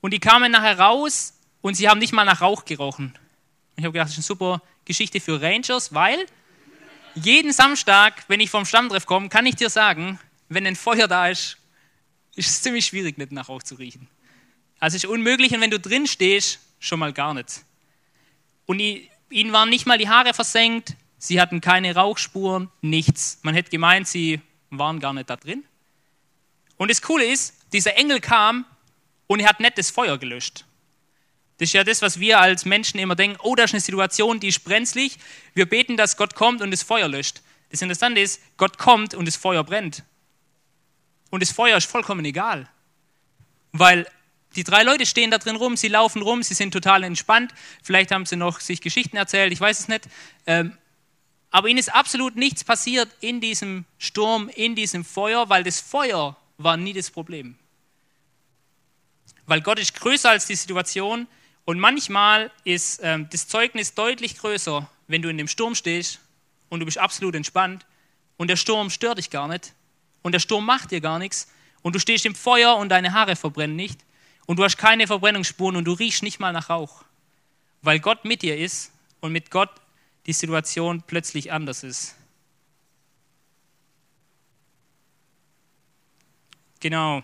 Und 0.00 0.12
die 0.12 0.20
kamen 0.20 0.52
nachher 0.52 0.78
raus 0.78 1.34
und 1.60 1.74
sie 1.74 1.88
haben 1.88 1.98
nicht 1.98 2.12
mal 2.12 2.24
nach 2.24 2.40
Rauch 2.40 2.64
gerochen. 2.64 3.14
Ich 3.76 3.84
habe 3.84 3.92
gedacht, 3.92 4.08
das 4.08 4.18
ist 4.18 4.18
eine 4.18 4.24
super 4.24 4.62
Geschichte 4.84 5.20
für 5.20 5.40
Rangers, 5.40 5.94
weil 5.94 6.26
jeden 7.14 7.52
Samstag, 7.52 8.24
wenn 8.28 8.40
ich 8.40 8.50
vom 8.50 8.66
Stammtreff 8.66 9.06
komme, 9.06 9.28
kann 9.28 9.46
ich 9.46 9.56
dir 9.56 9.70
sagen, 9.70 10.18
wenn 10.48 10.66
ein 10.66 10.76
Feuer 10.76 11.08
da 11.08 11.28
ist, 11.28 11.58
ist 12.36 12.50
es 12.50 12.62
ziemlich 12.62 12.86
schwierig, 12.86 13.18
nicht 13.18 13.32
nach 13.32 13.48
Rauch 13.48 13.62
zu 13.62 13.76
riechen. 13.76 14.08
Also 14.78 14.96
ist 14.96 15.06
unmöglich 15.06 15.52
und 15.52 15.60
wenn 15.60 15.70
du 15.70 15.80
drin 15.80 16.06
stehst, 16.06 16.58
schon 16.78 16.98
mal 16.98 17.12
gar 17.12 17.34
nicht. 17.34 17.64
Und 18.66 18.80
ihnen 18.80 19.52
waren 19.52 19.68
nicht 19.68 19.86
mal 19.86 19.98
die 19.98 20.08
Haare 20.08 20.34
versenkt, 20.34 20.96
sie 21.18 21.40
hatten 21.40 21.60
keine 21.60 21.94
Rauchspuren, 21.94 22.70
nichts. 22.82 23.38
Man 23.42 23.54
hätte 23.54 23.70
gemeint, 23.70 24.08
sie 24.08 24.40
waren 24.70 25.00
gar 25.00 25.12
nicht 25.12 25.30
da 25.30 25.36
drin. 25.36 25.64
Und 26.76 26.90
das 26.90 27.02
Coole 27.02 27.24
ist, 27.24 27.54
dieser 27.72 27.96
Engel 27.96 28.20
kam 28.20 28.64
und 29.26 29.40
er 29.40 29.48
hat 29.48 29.60
nicht 29.60 29.78
das 29.78 29.90
Feuer 29.90 30.18
gelöscht. 30.18 30.64
Das 31.58 31.68
ist 31.68 31.72
ja 31.72 31.84
das, 31.84 32.02
was 32.02 32.18
wir 32.18 32.40
als 32.40 32.64
Menschen 32.64 32.98
immer 32.98 33.14
denken, 33.14 33.38
oh, 33.42 33.54
da 33.54 33.64
ist 33.64 33.74
eine 33.74 33.80
Situation, 33.80 34.40
die 34.40 34.48
ist 34.48 34.64
brenzlig. 34.64 35.18
Wir 35.54 35.66
beten, 35.66 35.96
dass 35.96 36.16
Gott 36.16 36.34
kommt 36.34 36.60
und 36.62 36.72
das 36.72 36.82
Feuer 36.82 37.06
löscht. 37.06 37.42
Das 37.70 37.80
Interessante 37.80 38.20
ist, 38.20 38.40
Gott 38.56 38.76
kommt 38.76 39.14
und 39.14 39.26
das 39.26 39.36
Feuer 39.36 39.62
brennt. 39.62 40.02
Und 41.34 41.40
das 41.40 41.50
Feuer 41.50 41.76
ist 41.76 41.90
vollkommen 41.90 42.24
egal. 42.24 42.68
Weil 43.72 44.06
die 44.54 44.62
drei 44.62 44.84
Leute 44.84 45.04
stehen 45.04 45.32
da 45.32 45.38
drin 45.38 45.56
rum, 45.56 45.76
sie 45.76 45.88
laufen 45.88 46.22
rum, 46.22 46.44
sie 46.44 46.54
sind 46.54 46.70
total 46.70 47.02
entspannt. 47.02 47.52
Vielleicht 47.82 48.12
haben 48.12 48.24
sie 48.24 48.36
noch 48.36 48.60
sich 48.60 48.80
Geschichten 48.80 49.16
erzählt, 49.16 49.52
ich 49.52 49.60
weiß 49.60 49.80
es 49.80 49.88
nicht. 49.88 50.04
Ähm, 50.46 50.78
aber 51.50 51.66
ihnen 51.66 51.80
ist 51.80 51.92
absolut 51.92 52.36
nichts 52.36 52.62
passiert 52.62 53.08
in 53.18 53.40
diesem 53.40 53.84
Sturm, 53.98 54.48
in 54.48 54.76
diesem 54.76 55.04
Feuer, 55.04 55.48
weil 55.48 55.64
das 55.64 55.80
Feuer 55.80 56.36
war 56.56 56.76
nie 56.76 56.92
das 56.92 57.10
Problem. 57.10 57.58
Weil 59.46 59.60
Gott 59.60 59.80
ist 59.80 59.96
größer 59.96 60.30
als 60.30 60.46
die 60.46 60.54
Situation 60.54 61.26
und 61.64 61.80
manchmal 61.80 62.52
ist 62.62 63.00
ähm, 63.02 63.28
das 63.32 63.48
Zeugnis 63.48 63.94
deutlich 63.94 64.38
größer, 64.38 64.88
wenn 65.08 65.20
du 65.20 65.30
in 65.30 65.38
dem 65.38 65.48
Sturm 65.48 65.74
stehst 65.74 66.20
und 66.68 66.78
du 66.78 66.86
bist 66.86 66.98
absolut 66.98 67.34
entspannt 67.34 67.84
und 68.36 68.46
der 68.46 68.56
Sturm 68.56 68.88
stört 68.88 69.18
dich 69.18 69.30
gar 69.30 69.48
nicht 69.48 69.74
und 70.24 70.32
der 70.32 70.40
Sturm 70.40 70.64
macht 70.64 70.90
dir 70.90 71.00
gar 71.00 71.20
nichts 71.20 71.52
und 71.82 71.94
du 71.94 72.00
stehst 72.00 72.26
im 72.26 72.34
Feuer 72.34 72.76
und 72.76 72.88
deine 72.88 73.12
Haare 73.12 73.36
verbrennen 73.36 73.76
nicht 73.76 74.00
und 74.46 74.58
du 74.58 74.64
hast 74.64 74.78
keine 74.78 75.06
Verbrennungsspuren 75.06 75.76
und 75.76 75.84
du 75.84 75.92
riechst 75.92 76.22
nicht 76.22 76.40
mal 76.40 76.52
nach 76.52 76.70
Rauch, 76.70 77.04
weil 77.82 78.00
Gott 78.00 78.24
mit 78.24 78.42
dir 78.42 78.58
ist 78.58 78.90
und 79.20 79.32
mit 79.32 79.50
Gott 79.50 79.70
die 80.26 80.32
Situation 80.32 81.02
plötzlich 81.06 81.52
anders 81.52 81.84
ist. 81.84 82.16
Genau. 86.80 87.22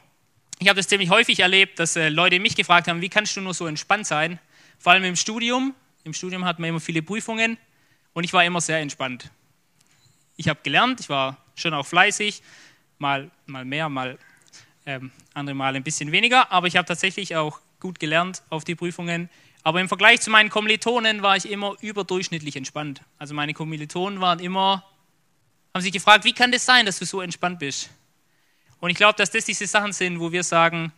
Ich 0.58 0.68
habe 0.68 0.76
das 0.76 0.88
ziemlich 0.88 1.08
häufig 1.08 1.40
erlebt, 1.40 1.78
dass 1.78 1.96
äh, 1.96 2.10
Leute 2.10 2.38
mich 2.38 2.54
gefragt 2.54 2.86
haben, 2.86 3.00
wie 3.00 3.08
kannst 3.08 3.36
du 3.36 3.40
nur 3.40 3.54
so 3.54 3.66
entspannt 3.66 4.06
sein? 4.06 4.38
Vor 4.78 4.92
allem 4.92 5.04
im 5.04 5.16
Studium. 5.16 5.74
Im 6.04 6.12
Studium 6.12 6.44
hat 6.44 6.58
man 6.58 6.68
immer 6.68 6.80
viele 6.80 7.02
Prüfungen 7.02 7.56
und 8.12 8.24
ich 8.24 8.32
war 8.32 8.44
immer 8.44 8.60
sehr 8.60 8.78
entspannt. 8.78 9.30
Ich 10.36 10.48
habe 10.48 10.60
gelernt, 10.62 11.00
ich 11.00 11.08
war 11.08 11.36
schon 11.54 11.74
auch 11.74 11.86
fleißig, 11.86 12.42
mal, 13.00 13.30
mal 13.46 13.64
mehr, 13.64 13.88
mal 13.88 14.18
ähm, 14.86 15.10
andere 15.34 15.54
Mal 15.54 15.76
ein 15.76 15.82
bisschen 15.82 16.12
weniger, 16.12 16.50
aber 16.52 16.66
ich 16.66 16.76
habe 16.76 16.86
tatsächlich 16.86 17.36
auch 17.36 17.60
gut 17.80 17.98
gelernt 17.98 18.42
auf 18.50 18.64
die 18.64 18.74
Prüfungen. 18.74 19.28
Aber 19.62 19.80
im 19.80 19.88
Vergleich 19.88 20.20
zu 20.20 20.30
meinen 20.30 20.48
Kommilitonen 20.48 21.22
war 21.22 21.36
ich 21.36 21.50
immer 21.50 21.76
überdurchschnittlich 21.80 22.56
entspannt. 22.56 23.02
Also 23.18 23.34
meine 23.34 23.52
Kommilitonen 23.52 24.20
waren 24.20 24.38
immer, 24.38 24.84
haben 25.74 25.82
sich 25.82 25.92
gefragt, 25.92 26.24
wie 26.24 26.32
kann 26.32 26.50
das 26.50 26.64
sein, 26.64 26.86
dass 26.86 26.98
du 26.98 27.04
so 27.04 27.20
entspannt 27.20 27.58
bist? 27.58 27.90
Und 28.80 28.90
ich 28.90 28.96
glaube, 28.96 29.16
dass 29.16 29.30
das 29.30 29.44
diese 29.44 29.66
Sachen 29.66 29.92
sind, 29.92 30.18
wo 30.18 30.32
wir 30.32 30.42
sagen, 30.42 30.92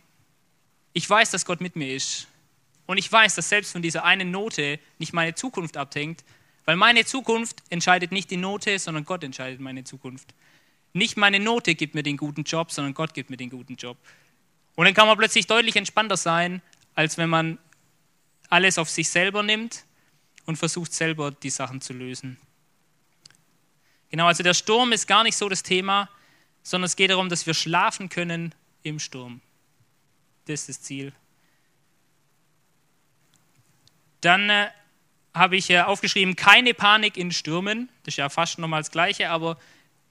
ich 0.93 1.09
weiß, 1.09 1.31
dass 1.31 1.45
Gott 1.45 1.59
mit 1.59 1.75
mir 1.75 1.93
ist. 1.93 2.27
Und 2.85 2.97
ich 2.97 3.11
weiß, 3.11 3.35
dass 3.35 3.49
selbst 3.49 3.73
von 3.73 3.81
dieser 3.81 4.03
einen 4.05 4.31
Note 4.31 4.79
nicht 4.97 5.13
meine 5.13 5.35
Zukunft 5.35 5.75
abhängt, 5.75 6.23
weil 6.65 6.77
meine 6.77 7.03
Zukunft 7.03 7.61
entscheidet 7.69 8.11
nicht 8.13 8.31
die 8.31 8.37
Note, 8.37 8.79
sondern 8.79 9.03
Gott 9.03 9.23
entscheidet 9.23 9.59
meine 9.59 9.83
Zukunft. 9.83 10.33
Nicht 10.93 11.17
meine 11.17 11.39
Note 11.39 11.75
gibt 11.75 11.95
mir 11.95 12.03
den 12.03 12.17
guten 12.17 12.43
Job, 12.43 12.71
sondern 12.71 12.93
Gott 12.93 13.13
gibt 13.13 13.29
mir 13.29 13.37
den 13.37 13.49
guten 13.49 13.75
Job. 13.75 13.97
Und 14.75 14.85
dann 14.85 14.93
kann 14.93 15.07
man 15.07 15.17
plötzlich 15.17 15.47
deutlich 15.47 15.75
entspannter 15.75 16.17
sein, 16.17 16.61
als 16.95 17.17
wenn 17.17 17.29
man 17.29 17.57
alles 18.49 18.77
auf 18.77 18.89
sich 18.89 19.09
selber 19.09 19.41
nimmt 19.41 19.85
und 20.45 20.57
versucht 20.57 20.93
selber 20.93 21.31
die 21.31 21.49
Sachen 21.49 21.81
zu 21.81 21.93
lösen. 21.93 22.37
Genau, 24.11 24.27
also 24.27 24.43
der 24.43 24.53
Sturm 24.53 24.91
ist 24.91 25.07
gar 25.07 25.23
nicht 25.23 25.35
so 25.35 25.49
das 25.49 25.63
Thema, 25.63 26.09
sondern 26.61 26.85
es 26.85 26.95
geht 26.95 27.09
darum, 27.09 27.29
dass 27.29 27.47
wir 27.47 27.55
schlafen 27.55 28.09
können 28.09 28.53
im 28.83 28.99
Sturm. 28.99 29.41
Das 30.45 30.61
ist 30.61 30.69
das 30.69 30.81
Ziel. 30.81 31.13
Dann 34.21 34.49
äh, 34.49 34.69
habe 35.33 35.57
ich 35.57 35.69
äh, 35.69 35.81
aufgeschrieben, 35.81 36.35
keine 36.35 36.73
Panik 36.73 37.17
in 37.17 37.31
Stürmen. 37.31 37.89
Das 38.03 38.13
ist 38.13 38.17
ja 38.17 38.29
fast 38.29 38.59
nochmal 38.59 38.81
das 38.81 38.91
Gleiche, 38.91 39.29
aber 39.29 39.57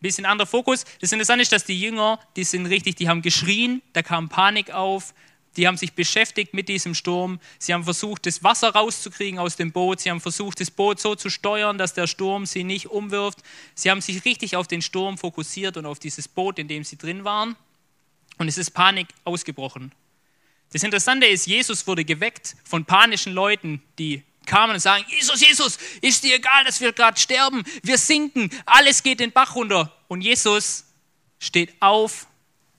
bisschen 0.03 0.27
anderer 0.27 0.47
Fokus. 0.47 0.85
Das 1.01 1.13
Interessante 1.13 1.43
ist, 1.43 1.53
dass 1.53 1.65
die 1.65 1.81
Jünger, 1.81 2.19
die 2.37 2.45
sind 2.45 2.67
richtig, 2.67 2.97
die 2.97 3.09
haben 3.09 3.23
geschrien, 3.23 3.83
da 3.93 4.03
kam 4.03 4.29
Panik 4.29 4.71
auf, 4.73 5.15
die 5.57 5.67
haben 5.67 5.77
sich 5.77 5.93
beschäftigt 5.93 6.55
mit 6.55 6.69
diesem 6.69 6.95
Sturm. 6.95 7.39
Sie 7.59 7.75
haben 7.75 7.85
versucht, 7.85 8.27
das 8.27 8.43
Wasser 8.43 8.71
rauszukriegen 8.71 9.39
aus 9.39 9.57
dem 9.57 9.71
Boot. 9.71 10.01
Sie 10.01 10.11
haben 10.11 10.21
versucht, 10.21 10.61
das 10.61 10.71
Boot 10.71 10.99
so 10.99 11.15
zu 11.15 11.29
steuern, 11.29 11.77
dass 11.77 11.93
der 11.93 12.07
Sturm 12.07 12.47
sie 12.47 12.65
nicht 12.65 12.87
umwirft. 12.87 13.39
Sie 13.75 13.91
haben 13.91 14.01
sich 14.01 14.25
richtig 14.25 14.57
auf 14.57 14.67
den 14.67 14.81
Sturm 14.81 15.19
fokussiert 15.19 15.77
und 15.77 15.85
auf 15.85 15.99
dieses 15.99 16.27
Boot, 16.27 16.59
in 16.59 16.69
dem 16.69 16.85
sie 16.85 16.97
drin 16.97 17.25
waren. 17.25 17.57
Und 18.39 18.49
es 18.49 18.57
ist 18.57 18.71
Panik 18.71 19.09
ausgebrochen. 19.25 19.93
Das 20.73 20.83
Interessante 20.83 21.27
ist, 21.27 21.47
Jesus 21.47 21.87
wurde 21.87 22.05
geweckt 22.05 22.57
von 22.65 22.87
panischen 22.87 23.35
Leuten, 23.35 23.83
die 23.99 24.23
kamen 24.47 24.75
und 24.75 24.81
sagen, 24.81 25.05
Jesus, 25.09 25.41
Jesus, 25.41 25.79
ist 26.01 26.23
dir 26.23 26.37
egal, 26.37 26.65
dass 26.65 26.81
wir 26.81 26.93
gerade 26.93 27.19
sterben, 27.19 27.65
wir 27.83 27.99
sinken, 27.99 28.51
alles 28.67 29.03
geht 29.03 29.21
den 29.21 29.33
Bach 29.33 29.55
runter. 29.55 29.97
Und 30.09 30.21
Jesus 30.21 30.85
steht 31.39 31.75
auf, 31.81 32.27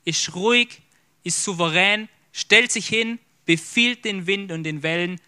ist 0.05 0.35
ruhig, 0.35 0.81
ist 1.23 1.43
souverän, 1.43 2.09
stellt 2.31 2.71
sich 2.71 2.87
hin, 2.87 3.19
befiehlt 3.45 4.05
den 4.05 4.27
Wind 4.27 4.51
und 4.51 4.63
den 4.63 4.83
Wellen. 4.83 5.19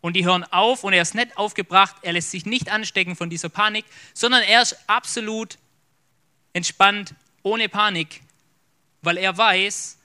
Und 0.00 0.14
die 0.14 0.24
hören 0.24 0.44
auf 0.44 0.84
und 0.84 0.92
er 0.92 1.02
ist 1.02 1.14
nicht 1.14 1.36
aufgebracht, 1.36 1.96
er 2.02 2.14
lässt 2.14 2.30
sich 2.30 2.46
nicht 2.46 2.70
anstecken 2.70 3.16
von 3.16 3.28
dieser 3.28 3.50
Panik, 3.50 3.84
sondern 4.14 4.42
er 4.42 4.62
ist 4.62 4.76
absolut 4.86 5.58
entspannt, 6.52 7.14
ohne 7.42 7.68
Panik, 7.68 8.22
weil 9.02 9.18
er 9.18 9.36
weiß, 9.36 9.98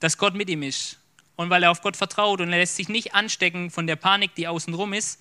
dass 0.00 0.18
Gott 0.18 0.34
mit 0.34 0.48
ihm 0.50 0.62
ist 0.62 0.98
und 1.36 1.50
weil 1.50 1.62
er 1.62 1.70
auf 1.70 1.82
Gott 1.82 1.96
vertraut 1.96 2.40
und 2.40 2.52
er 2.52 2.58
lässt 2.58 2.76
sich 2.76 2.88
nicht 2.88 3.14
anstecken 3.14 3.70
von 3.70 3.86
der 3.86 3.96
Panik, 3.96 4.34
die 4.34 4.48
außenrum 4.48 4.92
ist, 4.92 5.20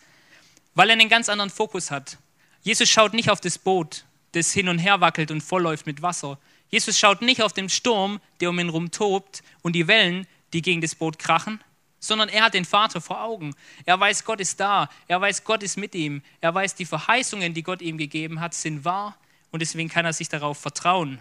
weil 0.74 0.90
er 0.90 0.94
einen 0.94 1.10
ganz 1.10 1.30
anderen 1.30 1.50
Fokus 1.50 1.92
hat. 1.92 2.18
Jesus 2.62 2.90
schaut 2.90 3.14
nicht 3.14 3.30
auf 3.30 3.42
das 3.42 3.60
Boot, 3.60 4.06
das 4.32 4.52
hin 4.52 4.70
und 4.70 4.80
her 4.80 5.02
wackelt 5.02 5.32
und 5.32 5.42
vollläuft 5.42 5.86
mit 5.86 6.02
Wasser. 6.02 6.40
Jesus 6.70 6.98
schaut 6.98 7.22
nicht 7.22 7.42
auf 7.42 7.54
den 7.54 7.70
Sturm, 7.70 8.20
der 8.40 8.50
um 8.50 8.60
ihn 8.60 8.68
herum 8.68 8.92
tobt 8.92 9.44
und 9.62 9.74
die 9.74 9.88
Wellen, 9.88 10.28
die 10.54 10.62
gegen 10.62 10.82
das 10.82 10.96
Boot 10.96 11.20
krachen, 11.20 11.62
sondern 12.00 12.30
er 12.30 12.46
hat 12.46 12.54
den 12.54 12.66
Vater 12.66 13.02
vor 13.02 13.22
Augen. 13.22 13.56
Er 13.86 14.00
weiß, 14.00 14.26
Gott 14.26 14.40
ist 14.40 14.60
da. 14.60 14.90
Er 15.08 15.22
weiß, 15.22 15.44
Gott 15.44 15.64
ist 15.64 15.78
mit 15.78 15.96
ihm. 15.96 16.22
Er 16.42 16.54
weiß, 16.54 16.76
die 16.76 16.86
Verheißungen, 16.86 17.54
die 17.54 17.64
Gott 17.64 17.82
ihm 17.82 17.98
gegeben 17.98 18.40
hat, 18.40 18.54
sind 18.54 18.86
wahr 18.86 19.18
und 19.52 19.62
deswegen 19.62 19.90
kann 19.90 20.06
er 20.06 20.14
sich 20.14 20.30
darauf 20.30 20.58
vertrauen. 20.58 21.20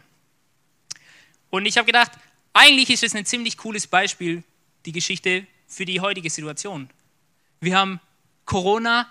Und 1.51 1.67
ich 1.67 1.77
habe 1.77 1.87
gedacht, 1.87 2.13
eigentlich 2.53 2.91
ist 2.91 3.03
es 3.03 3.15
ein 3.15 3.27
ziemlich 3.27 3.59
cooles 3.59 3.87
Beispiel, 3.87 4.43
die 4.87 4.93
Geschichte 4.93 5.47
für 5.67 5.85
die 5.85 6.01
heutige 6.01 6.31
Situation. 6.31 6.89
Wir 7.61 7.77
haben 7.77 8.01
Corona, 8.45 9.07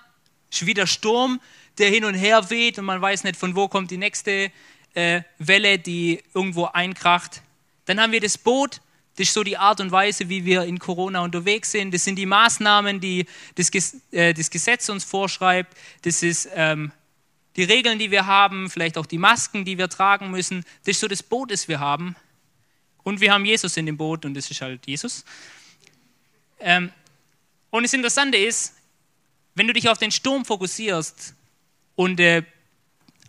ist 0.51 0.65
wieder 0.65 0.87
Sturm, 0.87 1.39
der 1.77 1.89
hin 1.89 2.05
und 2.05 2.13
her 2.13 2.49
weht 2.49 2.77
und 2.77 2.85
man 2.85 3.01
weiß 3.01 3.23
nicht, 3.23 3.35
von 3.35 3.55
wo 3.55 3.67
kommt 3.67 3.91
die 3.91 3.97
nächste 3.97 4.51
äh, 4.93 5.21
Welle, 5.39 5.79
die 5.79 6.21
irgendwo 6.33 6.65
einkracht. 6.65 7.41
Dann 7.85 7.99
haben 7.99 8.11
wir 8.11 8.21
das 8.21 8.37
Boot, 8.37 8.81
das 9.15 9.27
ist 9.27 9.33
so 9.33 9.43
die 9.43 9.57
Art 9.57 9.79
und 9.79 9.91
Weise, 9.91 10.29
wie 10.29 10.43
wir 10.43 10.63
in 10.63 10.79
Corona 10.79 11.21
unterwegs 11.21 11.71
sind. 11.71 11.93
Das 11.93 12.03
sind 12.03 12.15
die 12.15 12.25
Maßnahmen, 12.25 12.99
die 12.99 13.25
das, 13.55 13.69
äh, 14.11 14.33
das 14.33 14.49
Gesetz 14.49 14.89
uns 14.89 15.03
vorschreibt. 15.03 15.75
Das 16.01 16.23
ist 16.23 16.49
ähm, 16.55 16.91
die 17.55 17.63
Regeln, 17.63 17.99
die 17.99 18.09
wir 18.09 18.25
haben, 18.25 18.69
vielleicht 18.71 18.97
auch 18.97 19.05
die 19.05 19.19
Masken, 19.19 19.65
die 19.65 19.77
wir 19.77 19.87
tragen 19.87 20.31
müssen. 20.31 20.63
Das 20.83 20.95
ist 20.95 20.99
so 20.99 21.07
das 21.07 21.21
Boot, 21.21 21.51
das 21.51 21.67
wir 21.67 21.79
haben. 21.79 22.15
Und 23.03 23.21
wir 23.21 23.33
haben 23.33 23.45
Jesus 23.45 23.77
in 23.77 23.85
dem 23.85 23.97
Boot 23.97 24.25
und 24.25 24.33
das 24.33 24.49
ist 24.49 24.61
halt 24.61 24.87
Jesus. 24.87 25.25
Ähm, 26.63 26.91
und 27.69 27.83
das 27.83 27.93
Interessante 27.93 28.37
ist, 28.37 28.73
wenn 29.55 29.67
du 29.67 29.73
dich 29.73 29.89
auf 29.89 29.97
den 29.97 30.11
Sturm 30.11 30.45
fokussierst 30.45 31.35
und 31.95 32.19
äh, 32.19 32.43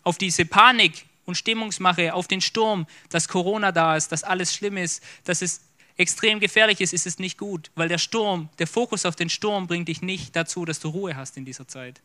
auf 0.05 0.19
diese 0.19 0.45
Panik 0.47 1.05
und 1.25 1.37
Stimmungsmache, 1.37 2.15
auf 2.15 2.29
den 2.29 2.41
Sturm, 2.41 2.87
dass 3.11 3.29
Corona 3.29 3.73
da 3.73 3.97
ist, 3.97 4.13
dass 4.13 4.23
alles 4.23 4.55
schlimm 4.55 4.77
ist, 4.77 5.03
dass 5.25 5.43
es 5.43 5.63
extrem 5.97 6.41
gefährlich 6.41 6.81
ist, 6.81 6.93
ist 6.93 7.07
es 7.07 7.19
nicht 7.19 7.39
gut, 7.39 7.71
weil 7.75 7.89
der 7.89 7.99
Sturm, 7.99 8.49
der 8.59 8.67
Fokus 8.67 9.07
auf 9.07 9.17
den 9.17 9.31
Sturm 9.31 9.67
bringt 9.67 9.89
dich 9.89 10.03
nicht 10.03 10.35
dazu, 10.35 10.65
dass 10.65 10.81
du 10.81 10.89
Ruhe 10.89 11.17
hast 11.17 11.37
in 11.37 11.45
dieser 11.45 11.69
Zeit. 11.69 12.01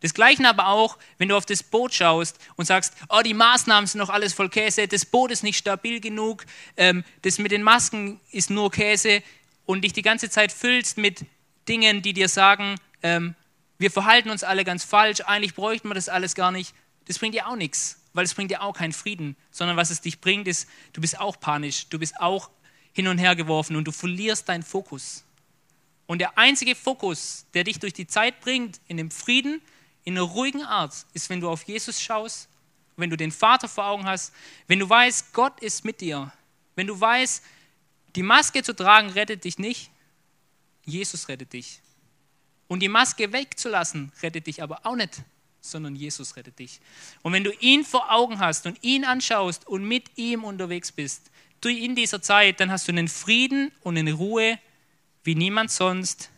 Das 0.00 0.14
Gleiche 0.14 0.46
aber 0.46 0.68
auch, 0.68 0.98
wenn 1.18 1.28
du 1.28 1.36
auf 1.36 1.46
das 1.46 1.62
Boot 1.62 1.94
schaust 1.94 2.38
und 2.56 2.66
sagst, 2.66 2.94
oh, 3.08 3.22
die 3.24 3.34
Maßnahmen 3.34 3.86
sind 3.86 3.98
noch 3.98 4.10
alles 4.10 4.34
voll 4.34 4.50
Käse, 4.50 4.86
das 4.86 5.06
Boot 5.06 5.30
ist 5.30 5.42
nicht 5.42 5.56
stabil 5.56 6.00
genug, 6.00 6.44
ähm, 6.76 7.02
das 7.22 7.38
mit 7.38 7.50
den 7.50 7.62
Masken 7.62 8.20
ist 8.30 8.50
nur 8.50 8.70
Käse 8.70 9.22
und 9.66 9.82
dich 9.82 9.92
die 9.92 10.02
ganze 10.02 10.30
Zeit 10.30 10.52
füllst 10.52 10.96
mit 10.96 11.26
Dingen, 11.68 12.02
die 12.02 12.12
dir 12.12 12.28
sagen, 12.28 12.76
ähm, 13.02 13.34
wir 13.78 13.90
verhalten 13.90 14.30
uns 14.30 14.42
alle 14.44 14.64
ganz 14.64 14.84
falsch, 14.84 15.20
eigentlich 15.20 15.54
bräuchten 15.54 15.88
wir 15.88 15.94
das 15.94 16.08
alles 16.08 16.34
gar 16.34 16.50
nicht, 16.50 16.74
das 17.06 17.18
bringt 17.18 17.34
dir 17.34 17.46
auch 17.46 17.56
nichts, 17.56 18.00
weil 18.14 18.24
es 18.24 18.34
bringt 18.34 18.50
dir 18.50 18.62
auch 18.62 18.72
keinen 18.72 18.92
Frieden, 18.92 19.36
sondern 19.50 19.76
was 19.76 19.90
es 19.90 20.00
dich 20.00 20.20
bringt, 20.20 20.48
ist, 20.48 20.68
du 20.92 21.00
bist 21.00 21.20
auch 21.20 21.38
panisch, 21.38 21.88
du 21.88 21.98
bist 21.98 22.18
auch 22.18 22.50
hin 22.92 23.08
und 23.08 23.18
her 23.18 23.36
geworfen 23.36 23.76
und 23.76 23.84
du 23.84 23.92
verlierst 23.92 24.48
deinen 24.48 24.62
Fokus. 24.62 25.24
Und 26.06 26.20
der 26.20 26.38
einzige 26.38 26.74
Fokus, 26.74 27.46
der 27.52 27.64
dich 27.64 27.78
durch 27.78 27.92
die 27.92 28.06
Zeit 28.06 28.40
bringt, 28.40 28.80
in 28.86 28.96
dem 28.96 29.10
Frieden, 29.10 29.60
in 30.04 30.16
einer 30.16 30.22
ruhigen 30.22 30.62
Art 30.62 30.94
ist, 31.12 31.28
wenn 31.28 31.40
du 31.40 31.50
auf 31.50 31.64
Jesus 31.64 32.00
schaust, 32.00 32.48
wenn 32.96 33.10
du 33.10 33.16
den 33.16 33.32
Vater 33.32 33.68
vor 33.68 33.86
Augen 33.86 34.06
hast, 34.06 34.32
wenn 34.68 34.78
du 34.78 34.88
weißt, 34.88 35.32
Gott 35.32 35.60
ist 35.60 35.84
mit 35.84 36.00
dir, 36.00 36.32
wenn 36.76 36.86
du 36.86 36.98
weißt, 36.98 37.42
die 38.16 38.22
Maske 38.22 38.62
zu 38.62 38.74
tragen 38.74 39.10
rettet 39.10 39.44
dich 39.44 39.58
nicht, 39.58 39.90
Jesus 40.84 41.28
rettet 41.28 41.52
dich. 41.52 41.80
Und 42.68 42.80
die 42.80 42.88
Maske 42.88 43.32
wegzulassen 43.32 44.10
rettet 44.22 44.46
dich 44.46 44.62
aber 44.62 44.80
auch 44.84 44.96
nicht, 44.96 45.22
sondern 45.60 45.94
Jesus 45.94 46.36
rettet 46.36 46.58
dich. 46.58 46.80
Und 47.22 47.32
wenn 47.32 47.44
du 47.44 47.52
ihn 47.60 47.84
vor 47.84 48.10
Augen 48.10 48.38
hast 48.40 48.66
und 48.66 48.82
ihn 48.82 49.04
anschaust 49.04 49.66
und 49.66 49.86
mit 49.86 50.16
ihm 50.16 50.44
unterwegs 50.44 50.90
bist, 50.90 51.30
du 51.60 51.68
in 51.68 51.94
dieser 51.94 52.22
Zeit, 52.22 52.60
dann 52.60 52.70
hast 52.70 52.88
du 52.88 52.92
einen 52.92 53.08
Frieden 53.08 53.70
und 53.82 53.96
eine 53.96 54.12
Ruhe 54.12 54.58
wie 55.22 55.34
niemand 55.34 55.70
sonst. 55.70 56.30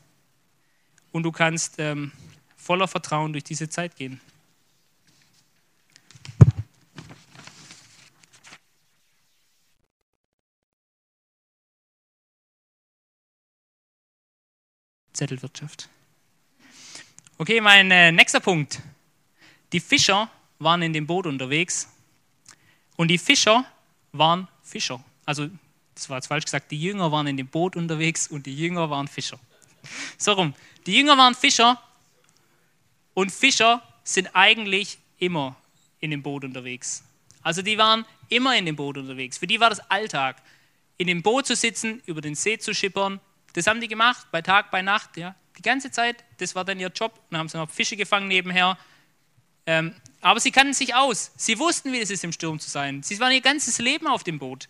Und 1.12 1.22
du 1.22 1.32
kannst 1.32 1.74
ähm, 1.78 2.12
voller 2.56 2.88
Vertrauen 2.88 3.32
durch 3.32 3.44
diese 3.44 3.68
Zeit 3.68 3.96
gehen. 3.96 4.20
Zettelwirtschaft. 15.18 15.88
Okay, 17.38 17.60
mein 17.60 17.90
äh, 17.90 18.12
nächster 18.12 18.40
Punkt. 18.40 18.80
Die 19.72 19.80
Fischer 19.80 20.30
waren 20.60 20.80
in 20.82 20.92
dem 20.92 21.06
Boot 21.06 21.26
unterwegs 21.26 21.88
und 22.96 23.08
die 23.08 23.18
Fischer 23.18 23.64
waren 24.12 24.48
Fischer. 24.62 25.02
Also, 25.24 25.48
das 25.94 26.08
war 26.08 26.18
jetzt 26.18 26.28
falsch 26.28 26.44
gesagt, 26.44 26.70
die 26.70 26.80
Jünger 26.80 27.10
waren 27.10 27.26
in 27.26 27.36
dem 27.36 27.48
Boot 27.48 27.76
unterwegs 27.76 28.28
und 28.28 28.46
die 28.46 28.56
Jünger 28.56 28.90
waren 28.90 29.08
Fischer. 29.08 29.38
So 30.16 30.32
rum. 30.32 30.54
Die 30.86 30.96
Jünger 30.96 31.18
waren 31.18 31.34
Fischer 31.34 31.82
und 33.14 33.32
Fischer 33.32 33.82
sind 34.04 34.34
eigentlich 34.34 34.98
immer 35.18 35.56
in 36.00 36.12
dem 36.12 36.22
Boot 36.22 36.44
unterwegs. 36.44 37.02
Also 37.42 37.62
die 37.62 37.76
waren 37.76 38.04
immer 38.28 38.56
in 38.56 38.66
dem 38.66 38.76
Boot 38.76 38.96
unterwegs. 38.96 39.38
Für 39.38 39.48
die 39.48 39.58
war 39.58 39.70
das 39.70 39.80
Alltag. 39.90 40.40
In 40.96 41.08
dem 41.08 41.22
Boot 41.22 41.46
zu 41.46 41.56
sitzen, 41.56 42.02
über 42.06 42.20
den 42.20 42.34
See 42.34 42.58
zu 42.58 42.74
schippern, 42.74 43.20
das 43.54 43.66
haben 43.66 43.80
die 43.80 43.88
gemacht, 43.88 44.26
bei 44.30 44.42
Tag, 44.42 44.70
bei 44.70 44.82
Nacht, 44.82 45.16
ja. 45.16 45.34
Die 45.56 45.62
ganze 45.62 45.90
Zeit, 45.90 46.24
das 46.38 46.54
war 46.54 46.64
dann 46.64 46.78
ihr 46.78 46.88
Job. 46.88 47.20
Dann 47.30 47.40
haben 47.40 47.48
sie 47.48 47.58
noch 47.58 47.68
Fische 47.68 47.96
gefangen 47.96 48.28
nebenher. 48.28 48.78
Ähm, 49.66 49.94
aber 50.20 50.38
sie 50.38 50.52
kannten 50.52 50.72
sich 50.72 50.94
aus. 50.94 51.32
Sie 51.36 51.58
wussten, 51.58 51.92
wie 51.92 52.00
es 52.00 52.10
ist, 52.10 52.22
im 52.22 52.32
Sturm 52.32 52.60
zu 52.60 52.70
sein. 52.70 53.02
Sie 53.02 53.18
waren 53.18 53.32
ihr 53.32 53.40
ganzes 53.40 53.78
Leben 53.78 54.06
auf 54.06 54.22
dem 54.22 54.38
Boot. 54.38 54.68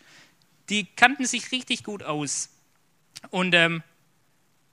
Die 0.71 0.87
kannten 0.87 1.27
sich 1.27 1.53
richtig 1.53 1.85
gut 1.85 2.03
aus. 2.03 2.51
Und 3.31 3.55
ähm, 3.55 3.83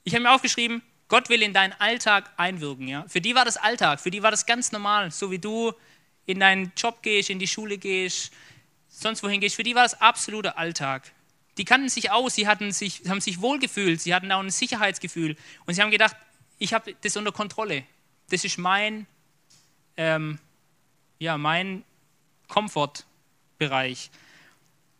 ich 0.03 0.13
habe 0.13 0.23
mir 0.23 0.31
aufgeschrieben, 0.31 0.81
Gott 1.07 1.29
will 1.29 1.41
in 1.41 1.53
deinen 1.53 1.73
Alltag 1.73 2.31
einwirken. 2.37 2.87
Ja? 2.87 3.05
Für 3.07 3.21
die 3.21 3.35
war 3.35 3.45
das 3.45 3.57
Alltag, 3.57 3.99
für 3.99 4.11
die 4.11 4.23
war 4.23 4.31
das 4.31 4.45
ganz 4.45 4.71
normal, 4.71 5.11
so 5.11 5.31
wie 5.31 5.39
du 5.39 5.73
in 6.25 6.39
deinen 6.39 6.71
Job 6.75 7.01
gehst, 7.03 7.29
in 7.29 7.39
die 7.39 7.47
Schule 7.47 7.77
gehst, 7.77 8.31
sonst 8.87 9.21
wohin 9.21 9.39
gehst, 9.39 9.55
für 9.55 9.63
die 9.63 9.75
war 9.75 9.83
das 9.83 9.99
absoluter 10.01 10.57
Alltag. 10.57 11.11
Die 11.57 11.65
kannten 11.65 11.89
sich 11.89 12.11
aus, 12.11 12.35
sie 12.35 12.47
hatten 12.47 12.71
sich, 12.71 13.01
haben 13.07 13.21
sich 13.21 13.41
wohlgefühlt, 13.41 14.01
sie 14.01 14.13
hatten 14.13 14.31
auch 14.31 14.41
ein 14.41 14.49
Sicherheitsgefühl 14.49 15.37
und 15.65 15.73
sie 15.73 15.81
haben 15.81 15.91
gedacht, 15.91 16.15
ich 16.57 16.73
habe 16.73 16.95
das 17.01 17.15
unter 17.17 17.31
Kontrolle. 17.31 17.83
Das 18.29 18.43
ist 18.43 18.57
mein, 18.57 19.07
ähm, 19.97 20.39
ja, 21.19 21.37
mein 21.37 21.83
Komfortbereich. 22.47 24.09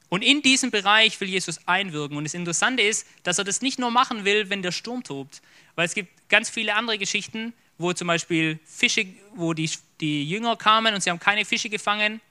Und 0.09 0.21
in 0.21 0.41
diesem 0.41 0.71
Bereich 0.71 1.19
will 1.19 1.29
Jesus 1.29 1.67
einwirken. 1.67 2.15
Und 2.15 2.23
das 2.23 2.33
Interessante 2.33 2.83
ist, 2.83 3.07
dass 3.23 3.37
er 3.37 3.43
das 3.43 3.61
nicht 3.61 3.79
nur 3.79 3.91
machen 3.91 4.23
will, 4.23 4.49
wenn 4.49 4.61
der 4.61 4.71
Sturm 4.71 5.03
tobt. 5.03 5.41
Weil 5.75 5.85
es 5.85 5.93
gibt 5.93 6.29
ganz 6.29 6.49
viele 6.49 6.75
andere 6.75 6.97
Geschichten, 6.97 7.53
wo 7.77 7.91
zum 7.93 8.07
Beispiel 8.07 8.59
Fische, 8.65 9.07
wo 9.33 9.53
die, 9.53 9.69
die 9.99 10.29
Jünger 10.29 10.55
kamen 10.55 10.93
und 10.93 11.01
sie 11.01 11.09
haben 11.09 11.19
keine 11.19 11.43
Fische 11.43 11.69
gefangen. 11.69 12.21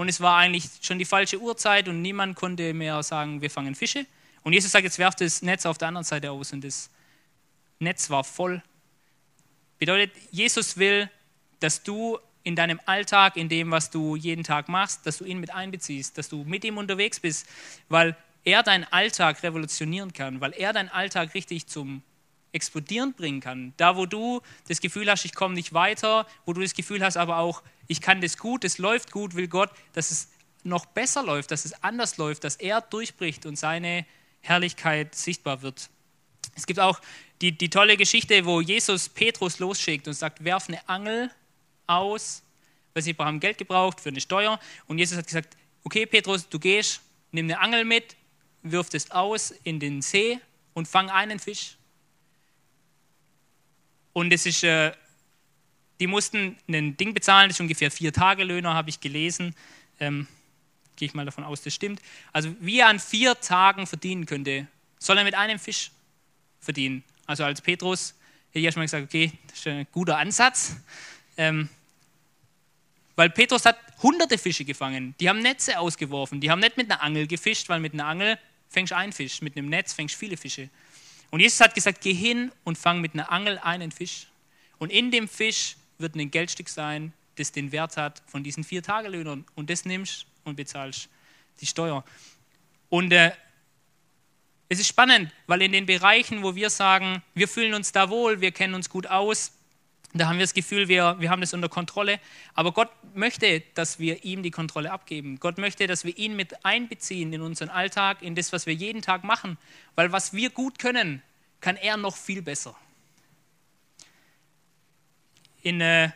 Und 0.00 0.08
es 0.08 0.22
war 0.22 0.38
eigentlich 0.38 0.64
schon 0.80 0.98
die 0.98 1.04
falsche 1.04 1.38
Uhrzeit 1.38 1.86
und 1.86 2.00
niemand 2.00 2.34
konnte 2.34 2.72
mehr 2.72 3.02
sagen, 3.02 3.42
wir 3.42 3.50
fangen 3.50 3.74
Fische. 3.74 4.06
Und 4.42 4.54
Jesus 4.54 4.72
sagt, 4.72 4.84
jetzt 4.84 4.98
werft 4.98 5.20
das 5.20 5.42
Netz 5.42 5.66
auf 5.66 5.76
der 5.76 5.88
anderen 5.88 6.06
Seite 6.06 6.30
aus. 6.30 6.54
Und 6.54 6.64
das 6.64 6.88
Netz 7.78 8.08
war 8.08 8.24
voll. 8.24 8.62
Bedeutet, 9.78 10.12
Jesus 10.30 10.78
will, 10.78 11.10
dass 11.60 11.82
du 11.82 12.18
in 12.44 12.56
deinem 12.56 12.80
Alltag, 12.86 13.36
in 13.36 13.50
dem, 13.50 13.70
was 13.70 13.90
du 13.90 14.16
jeden 14.16 14.42
Tag 14.42 14.70
machst, 14.70 15.04
dass 15.04 15.18
du 15.18 15.26
ihn 15.26 15.38
mit 15.38 15.50
einbeziehst, 15.50 16.16
dass 16.16 16.30
du 16.30 16.44
mit 16.44 16.64
ihm 16.64 16.78
unterwegs 16.78 17.20
bist, 17.20 17.46
weil 17.90 18.16
er 18.42 18.62
deinen 18.62 18.84
Alltag 18.84 19.42
revolutionieren 19.42 20.14
kann, 20.14 20.40
weil 20.40 20.54
er 20.54 20.72
deinen 20.72 20.88
Alltag 20.88 21.34
richtig 21.34 21.66
zum 21.66 22.02
Explodieren 22.52 23.14
bringen 23.14 23.40
kann. 23.40 23.74
Da, 23.76 23.96
wo 23.96 24.06
du 24.06 24.40
das 24.68 24.80
Gefühl 24.80 25.10
hast, 25.10 25.24
ich 25.24 25.34
komme 25.34 25.54
nicht 25.54 25.72
weiter, 25.72 26.26
wo 26.44 26.52
du 26.52 26.60
das 26.60 26.74
Gefühl 26.74 27.04
hast, 27.04 27.16
aber 27.16 27.38
auch, 27.38 27.62
ich 27.86 28.00
kann 28.00 28.20
das 28.20 28.36
gut, 28.36 28.64
es 28.64 28.78
läuft 28.78 29.12
gut, 29.12 29.34
will 29.34 29.48
Gott, 29.48 29.70
dass 29.92 30.10
es 30.10 30.28
noch 30.62 30.86
besser 30.86 31.22
läuft, 31.22 31.50
dass 31.50 31.64
es 31.64 31.82
anders 31.82 32.16
läuft, 32.16 32.44
dass 32.44 32.56
er 32.56 32.80
durchbricht 32.80 33.46
und 33.46 33.56
seine 33.56 34.04
Herrlichkeit 34.40 35.14
sichtbar 35.14 35.62
wird. 35.62 35.88
Es 36.56 36.66
gibt 36.66 36.80
auch 36.80 37.00
die, 37.40 37.52
die 37.52 37.70
tolle 37.70 37.96
Geschichte, 37.96 38.44
wo 38.44 38.60
Jesus 38.60 39.08
Petrus 39.08 39.58
losschickt 39.58 40.06
und 40.08 40.14
sagt, 40.14 40.44
werf 40.44 40.68
eine 40.68 40.86
Angel 40.88 41.30
aus, 41.86 42.42
weil 42.92 43.02
sie 43.02 43.14
haben 43.18 43.40
Geld 43.40 43.58
gebraucht 43.58 44.00
für 44.00 44.10
eine 44.10 44.20
Steuer. 44.20 44.60
Und 44.86 44.98
Jesus 44.98 45.16
hat 45.16 45.26
gesagt, 45.26 45.56
okay 45.84 46.06
Petrus, 46.06 46.48
du 46.48 46.58
gehst, 46.58 47.00
nimm 47.32 47.46
eine 47.46 47.60
Angel 47.60 47.84
mit, 47.84 48.16
wirf 48.62 48.90
das 48.90 49.10
aus 49.10 49.52
in 49.62 49.80
den 49.80 50.02
See 50.02 50.38
und 50.74 50.86
fang 50.86 51.08
einen 51.10 51.38
Fisch. 51.38 51.76
Und 54.12 54.32
es 54.32 54.46
ist, 54.46 54.64
äh, 54.64 54.92
die 56.00 56.06
mussten 56.06 56.56
ein 56.68 56.96
Ding 56.96 57.14
bezahlen, 57.14 57.48
das 57.48 57.56
ist 57.56 57.60
ungefähr 57.60 57.90
vier 57.90 58.12
Tagelöhner, 58.12 58.74
habe 58.74 58.90
ich 58.90 59.00
gelesen. 59.00 59.54
Ähm, 59.98 60.26
Gehe 60.96 61.06
ich 61.06 61.14
mal 61.14 61.24
davon 61.24 61.44
aus, 61.44 61.62
das 61.62 61.74
stimmt. 61.74 62.02
Also 62.30 62.54
wie 62.60 62.80
er 62.80 62.88
an 62.88 63.00
vier 63.00 63.40
Tagen 63.40 63.86
verdienen 63.86 64.26
könnte, 64.26 64.66
soll 64.98 65.16
er 65.16 65.24
mit 65.24 65.34
einem 65.34 65.58
Fisch 65.58 65.90
verdienen. 66.60 67.02
Also 67.24 67.42
als 67.42 67.62
Petrus 67.62 68.14
hätte 68.50 68.58
ich 68.58 68.64
erstmal 68.66 68.84
gesagt, 68.84 69.04
okay, 69.04 69.32
das 69.46 69.60
ist 69.60 69.66
ein 69.66 69.86
guter 69.92 70.18
Ansatz. 70.18 70.76
Ähm, 71.38 71.70
weil 73.16 73.30
Petrus 73.30 73.64
hat 73.64 73.78
hunderte 74.02 74.36
Fische 74.36 74.64
gefangen. 74.64 75.14
Die 75.20 75.28
haben 75.28 75.40
Netze 75.40 75.78
ausgeworfen. 75.78 76.40
Die 76.40 76.50
haben 76.50 76.60
nicht 76.60 76.76
mit 76.76 76.90
einer 76.90 77.02
Angel 77.02 77.26
gefischt, 77.26 77.68
weil 77.68 77.80
mit 77.80 77.94
einer 77.94 78.06
Angel 78.06 78.38
fängst 78.68 78.92
du 78.92 78.96
einen 78.96 79.12
Fisch. 79.12 79.40
Mit 79.40 79.56
einem 79.56 79.68
Netz 79.68 79.92
fängst 79.92 80.14
du 80.14 80.18
viele 80.18 80.36
Fische. 80.36 80.68
Und 81.30 81.40
Jesus 81.40 81.60
hat 81.60 81.74
gesagt, 81.74 82.00
geh 82.00 82.12
hin 82.12 82.52
und 82.64 82.76
fang 82.76 83.00
mit 83.00 83.14
einer 83.14 83.30
Angel 83.30 83.58
einen 83.58 83.92
Fisch. 83.92 84.26
Und 84.78 84.90
in 84.90 85.10
dem 85.10 85.28
Fisch 85.28 85.76
wird 85.98 86.14
ein 86.16 86.30
Geldstück 86.30 86.68
sein, 86.68 87.12
das 87.36 87.52
den 87.52 87.72
Wert 87.72 87.96
hat 87.96 88.22
von 88.26 88.42
diesen 88.42 88.64
vier 88.64 88.82
Tagelöhnern. 88.82 89.44
Und 89.54 89.70
das 89.70 89.84
nimmst 89.84 90.26
und 90.44 90.56
bezahlst 90.56 91.08
die 91.60 91.66
Steuer. 91.66 92.04
Und 92.88 93.12
äh, 93.12 93.32
es 94.68 94.80
ist 94.80 94.88
spannend, 94.88 95.32
weil 95.46 95.62
in 95.62 95.72
den 95.72 95.86
Bereichen, 95.86 96.42
wo 96.42 96.54
wir 96.54 96.70
sagen, 96.70 97.22
wir 97.34 97.48
fühlen 97.48 97.74
uns 97.74 97.92
da 97.92 98.08
wohl, 98.08 98.40
wir 98.40 98.52
kennen 98.52 98.74
uns 98.74 98.88
gut 98.88 99.06
aus, 99.06 99.52
da 100.12 100.26
haben 100.26 100.38
wir 100.38 100.44
das 100.44 100.54
Gefühl, 100.54 100.88
wir, 100.88 101.16
wir 101.20 101.30
haben 101.30 101.40
das 101.40 101.54
unter 101.54 101.68
Kontrolle. 101.68 102.18
Aber 102.54 102.72
Gott 102.72 102.90
möchte, 103.14 103.62
dass 103.74 103.98
wir 104.00 104.24
ihm 104.24 104.42
die 104.42 104.50
Kontrolle 104.50 104.90
abgeben. 104.90 105.38
Gott 105.38 105.58
möchte, 105.58 105.86
dass 105.86 106.04
wir 106.04 106.16
ihn 106.18 106.34
mit 106.34 106.64
einbeziehen 106.64 107.32
in 107.32 107.42
unseren 107.42 107.68
Alltag, 107.68 108.22
in 108.22 108.34
das, 108.34 108.52
was 108.52 108.66
wir 108.66 108.74
jeden 108.74 109.02
Tag 109.02 109.22
machen. 109.22 109.56
Weil 109.94 110.10
was 110.10 110.32
wir 110.32 110.50
gut 110.50 110.78
können, 110.78 111.22
kann 111.60 111.76
er 111.76 111.96
noch 111.96 112.16
viel 112.16 112.42
besser. 112.42 112.74
In, 115.62 115.80
äh, 115.80 116.10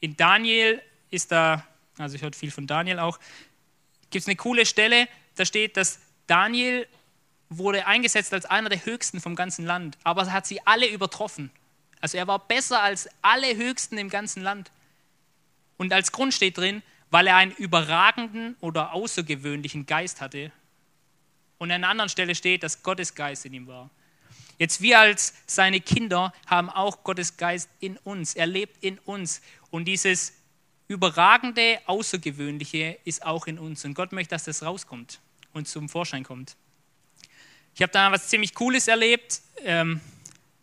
in 0.00 0.16
Daniel 0.16 0.80
ist 1.10 1.30
da, 1.32 1.66
also 1.98 2.16
ich 2.16 2.22
höre 2.22 2.32
viel 2.32 2.50
von 2.50 2.66
Daniel 2.66 2.98
auch, 2.98 3.18
gibt 4.10 4.22
es 4.22 4.28
eine 4.28 4.36
coole 4.36 4.64
Stelle, 4.64 5.08
da 5.34 5.44
steht, 5.44 5.76
dass 5.76 5.98
Daniel 6.26 6.86
wurde 7.48 7.86
eingesetzt 7.86 8.32
als 8.32 8.46
einer 8.46 8.68
der 8.68 8.84
höchsten 8.84 9.20
vom 9.20 9.34
ganzen 9.34 9.66
Land, 9.66 9.98
aber 10.04 10.22
er 10.22 10.32
hat 10.32 10.46
sie 10.46 10.64
alle 10.66 10.86
übertroffen. 10.86 11.50
Also 12.04 12.18
er 12.18 12.26
war 12.26 12.38
besser 12.38 12.82
als 12.82 13.08
alle 13.22 13.56
Höchsten 13.56 13.96
im 13.96 14.10
ganzen 14.10 14.42
Land. 14.42 14.70
Und 15.78 15.90
als 15.90 16.12
Grund 16.12 16.34
steht 16.34 16.58
drin, 16.58 16.82
weil 17.08 17.26
er 17.26 17.36
einen 17.36 17.52
überragenden 17.52 18.56
oder 18.60 18.92
außergewöhnlichen 18.92 19.86
Geist 19.86 20.20
hatte. 20.20 20.52
Und 21.56 21.70
an 21.70 21.76
einer 21.76 21.88
anderen 21.88 22.10
Stelle 22.10 22.34
steht, 22.34 22.62
dass 22.62 22.82
Gottes 22.82 23.14
Geist 23.14 23.46
in 23.46 23.54
ihm 23.54 23.66
war. 23.68 23.88
Jetzt 24.58 24.82
wir 24.82 25.00
als 25.00 25.32
seine 25.46 25.80
Kinder 25.80 26.34
haben 26.46 26.68
auch 26.68 27.04
Gottes 27.04 27.38
Geist 27.38 27.70
in 27.80 27.96
uns. 27.96 28.34
Er 28.34 28.48
lebt 28.48 28.84
in 28.84 28.98
uns. 28.98 29.40
Und 29.70 29.86
dieses 29.86 30.34
überragende, 30.88 31.80
außergewöhnliche 31.86 32.98
ist 33.06 33.24
auch 33.24 33.46
in 33.46 33.58
uns. 33.58 33.82
Und 33.86 33.94
Gott 33.94 34.12
möchte, 34.12 34.34
dass 34.34 34.44
das 34.44 34.62
rauskommt 34.62 35.20
und 35.54 35.68
zum 35.68 35.88
Vorschein 35.88 36.22
kommt. 36.22 36.54
Ich 37.74 37.80
habe 37.80 37.92
da 37.92 38.12
was 38.12 38.28
ziemlich 38.28 38.52
Cooles 38.52 38.88
erlebt. 38.88 39.40
Ähm, 39.62 40.02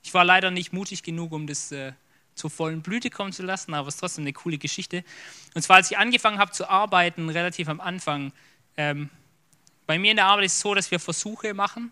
ich 0.03 0.13
war 0.13 0.25
leider 0.25 0.51
nicht 0.51 0.73
mutig 0.73 1.03
genug, 1.03 1.31
um 1.31 1.47
das 1.47 1.71
äh, 1.71 1.93
zur 2.35 2.49
vollen 2.49 2.81
Blüte 2.81 3.09
kommen 3.09 3.33
zu 3.33 3.43
lassen, 3.43 3.73
aber 3.73 3.87
es 3.87 3.95
ist 3.95 3.99
trotzdem 3.99 4.23
eine 4.23 4.33
coole 4.33 4.57
Geschichte. 4.57 5.03
Und 5.53 5.61
zwar, 5.61 5.77
als 5.77 5.91
ich 5.91 5.97
angefangen 5.97 6.39
habe 6.39 6.51
zu 6.51 6.69
arbeiten, 6.69 7.29
relativ 7.29 7.67
am 7.67 7.79
Anfang, 7.79 8.31
ähm, 8.77 9.09
bei 9.85 9.99
mir 9.99 10.11
in 10.11 10.17
der 10.17 10.25
Arbeit 10.25 10.45
ist 10.45 10.53
es 10.53 10.59
so, 10.61 10.73
dass 10.73 10.89
wir 10.89 10.99
Versuche 10.99 11.53
machen. 11.53 11.91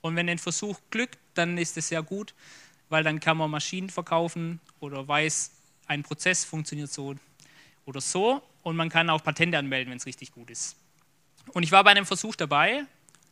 Und 0.00 0.16
wenn 0.16 0.28
ein 0.28 0.38
Versuch 0.38 0.78
glückt, 0.90 1.18
dann 1.34 1.58
ist 1.58 1.76
es 1.76 1.88
sehr 1.88 2.02
gut, 2.02 2.34
weil 2.88 3.04
dann 3.04 3.20
kann 3.20 3.36
man 3.36 3.50
Maschinen 3.50 3.90
verkaufen 3.90 4.60
oder 4.80 5.06
weiß, 5.06 5.52
ein 5.86 6.02
Prozess 6.02 6.44
funktioniert 6.44 6.90
so 6.92 7.14
oder 7.84 8.00
so. 8.00 8.42
Und 8.62 8.76
man 8.76 8.88
kann 8.88 9.10
auch 9.10 9.22
Patente 9.22 9.58
anmelden, 9.58 9.90
wenn 9.90 9.98
es 9.98 10.06
richtig 10.06 10.32
gut 10.32 10.50
ist. 10.50 10.76
Und 11.52 11.62
ich 11.62 11.72
war 11.72 11.84
bei 11.84 11.90
einem 11.90 12.06
Versuch 12.06 12.36
dabei 12.36 12.84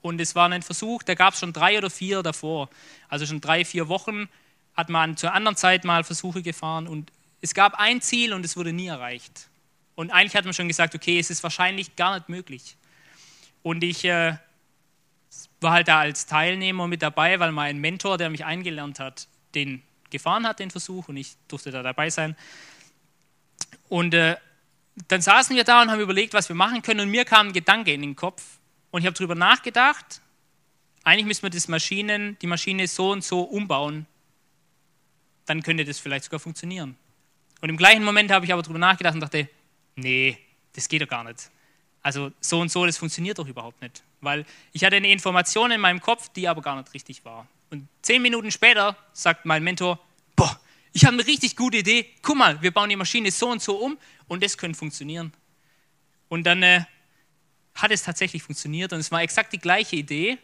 und 0.03 0.21
es 0.21 0.35
war 0.35 0.49
ein 0.49 0.63
Versuch, 0.63 1.03
da 1.03 1.15
gab 1.15 1.35
es 1.35 1.41
schon 1.41 1.53
drei 1.53 1.79
oder 1.79 1.91
vier 1.91 2.23
davor. 2.23 2.69
Also 3.09 3.27
schon 3.27 3.41
drei, 3.41 3.65
vier 3.65 3.89
Wochen 3.89 4.29
hat 4.75 4.89
man 4.89 5.17
zur 5.17 5.33
anderen 5.33 5.57
Zeit 5.57 5.85
mal 5.85 6.05
Versuche 6.05 6.43
gefahren 6.43 6.87
und 6.87 7.11
es 7.41 7.55
gab 7.55 7.75
ein 7.79 8.01
Ziel 8.01 8.33
und 8.33 8.45
es 8.45 8.57
wurde 8.57 8.73
nie 8.73 8.87
erreicht. 8.87 9.49
Und 9.95 10.11
eigentlich 10.11 10.37
hat 10.37 10.45
man 10.45 10.55
schon 10.55 10.69
gesagt, 10.69 10.95
okay, 10.95 11.19
es 11.19 11.31
ist 11.31 11.43
wahrscheinlich 11.43 11.97
gar 11.97 12.15
nicht 12.15 12.29
möglich. 12.29 12.77
Und 13.63 13.83
ich 13.83 14.05
äh, 14.05 14.37
war 15.61 15.73
halt 15.73 15.89
da 15.89 16.01
als 16.01 16.27
Teilnehmer 16.27 16.87
mit 16.87 17.03
dabei, 17.03 17.41
weil 17.41 17.53
mein 17.53 17.79
Mentor, 17.79 18.19
der 18.19 18.31
mich 18.31 18.45
eingelernt 18.45 19.01
hat, 19.01 19.27
den 19.55 19.83
gefahren 20.11 20.47
hat, 20.47 20.61
den 20.61 20.71
Versuch, 20.71 21.09
und 21.09 21.17
ich 21.17 21.37
durfte 21.49 21.71
da 21.71 21.83
dabei 21.83 22.11
sein. 22.11 22.37
Und 23.89 24.15
äh, 24.15 24.37
dann 25.09 25.21
saßen 25.21 25.57
wir 25.57 25.65
da 25.65 25.83
und 25.83 25.91
haben 25.91 26.01
überlegt, 26.01 26.35
was 26.35 26.49
wir 26.49 26.57
machen 26.57 26.83
können. 26.83 27.01
Und 27.01 27.11
mir 27.11 27.25
kam 27.25 27.49
ein 27.49 27.53
Gedanke 27.53 27.93
in 27.93 28.03
den 28.03 28.17
Kopf. 28.17 28.56
Und 28.97 29.03
ich 29.03 29.07
habe 29.07 29.15
darüber 29.15 29.35
nachgedacht, 29.35 30.23
eigentlich 31.05 31.27
müssen 31.27 31.43
wir 31.43 31.51
das 31.51 31.69
Maschinen, 31.69 32.39
die 32.41 32.47
Maschine 32.47 32.89
so 32.89 33.11
und 33.11 33.23
so 33.23 33.43
umbauen. 33.43 34.07
Dann 35.45 35.63
könnte 35.63 35.85
das 35.85 35.99
vielleicht 35.99 36.25
sogar 36.25 36.41
funktionieren. 36.41 36.97
Und 37.61 37.69
im 37.69 37.77
gleichen 37.77 38.03
Moment 38.03 38.31
habe 38.31 38.47
ich 38.47 38.55
aber 38.55 38.63
darüber 38.63 38.79
nachgedacht 38.79 39.13
und 39.13 39.21
dachte, 39.21 39.51
nee, 39.97 40.39
das 40.73 40.89
geht 40.89 41.03
doch 41.03 41.09
gar 41.09 41.25
nicht. 41.25 41.51
Also 42.01 42.33
so 42.41 42.59
und 42.59 42.71
so, 42.71 42.87
das 42.87 42.97
funktioniert 42.97 43.39
doch 43.39 43.47
überhaupt 43.47 43.83
nicht. 43.83 44.03
Weil 44.23 44.47
ich 44.73 44.83
hatte 44.83 44.97
eine 44.97 45.13
Information 45.13 45.73
in 45.73 45.81
meinem 45.83 46.01
Kopf, 46.01 46.31
die 46.31 46.49
aber 46.49 46.63
gar 46.63 46.77
nicht 46.77 46.95
richtig 46.95 47.23
war. 47.23 47.47
Und 47.69 47.89
zehn 48.01 48.23
Minuten 48.23 48.51
später 48.51 48.97
sagt 49.13 49.45
mein 49.45 49.63
Mentor, 49.63 50.01
boah, 50.37 50.59
ich 50.95 51.05
habe 51.05 51.19
eine 51.19 51.27
richtig 51.27 51.55
gute 51.55 51.77
Idee. 51.77 52.15
Guck 52.23 52.37
mal, 52.37 52.63
wir 52.63 52.71
bauen 52.71 52.89
die 52.89 52.97
Maschine 52.97 53.31
so 53.31 53.51
und 53.51 53.61
so 53.61 53.77
um 53.77 53.99
und 54.27 54.43
das 54.43 54.57
könnte 54.57 54.79
funktionieren. 54.79 55.35
Und 56.31 56.45
dann 56.45 56.63
äh, 56.63 56.87
hat 57.77 57.91
es 57.91 58.03
tatsächlich 58.03 58.43
funktioniert 58.43 58.93
und 58.93 58.99
es 58.99 59.13
war 59.13 59.23
exakt 59.23 59.53
die 59.53 59.59
gleiche 59.59 59.97
Idee. 59.97 60.39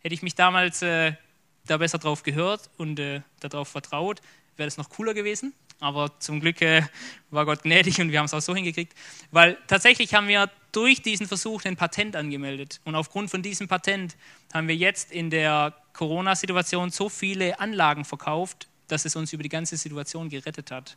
Hätte 0.00 0.14
ich 0.14 0.22
mich 0.22 0.34
damals 0.34 0.82
äh, 0.82 1.12
da 1.66 1.76
besser 1.76 1.98
drauf 1.98 2.22
gehört 2.22 2.70
und 2.78 2.98
äh, 2.98 3.20
darauf 3.40 3.68
vertraut, 3.68 4.20
wäre 4.56 4.66
das 4.66 4.76
noch 4.76 4.88
cooler 4.88 5.12
gewesen. 5.12 5.52
Aber 5.78 6.18
zum 6.20 6.40
Glück 6.40 6.62
äh, 6.62 6.82
war 7.30 7.44
Gott 7.44 7.64
gnädig 7.64 8.00
und 8.00 8.10
wir 8.10 8.18
haben 8.18 8.26
es 8.26 8.34
auch 8.34 8.40
so 8.40 8.54
hingekriegt. 8.54 8.94
Weil 9.30 9.58
tatsächlich 9.66 10.14
haben 10.14 10.28
wir 10.28 10.50
durch 10.72 11.02
diesen 11.02 11.26
Versuch 11.26 11.64
ein 11.64 11.76
Patent 11.76 12.16
angemeldet. 12.16 12.80
Und 12.84 12.94
aufgrund 12.94 13.30
von 13.30 13.42
diesem 13.42 13.68
Patent 13.68 14.16
haben 14.54 14.68
wir 14.68 14.76
jetzt 14.76 15.12
in 15.12 15.28
der 15.28 15.74
Corona-Situation 15.92 16.90
so 16.90 17.08
viele 17.08 17.60
Anlagen 17.60 18.04
verkauft, 18.04 18.68
dass 18.88 19.04
es 19.04 19.16
uns 19.16 19.32
über 19.32 19.42
die 19.42 19.48
ganze 19.48 19.76
Situation 19.76 20.28
gerettet 20.28 20.70
hat. 20.70 20.96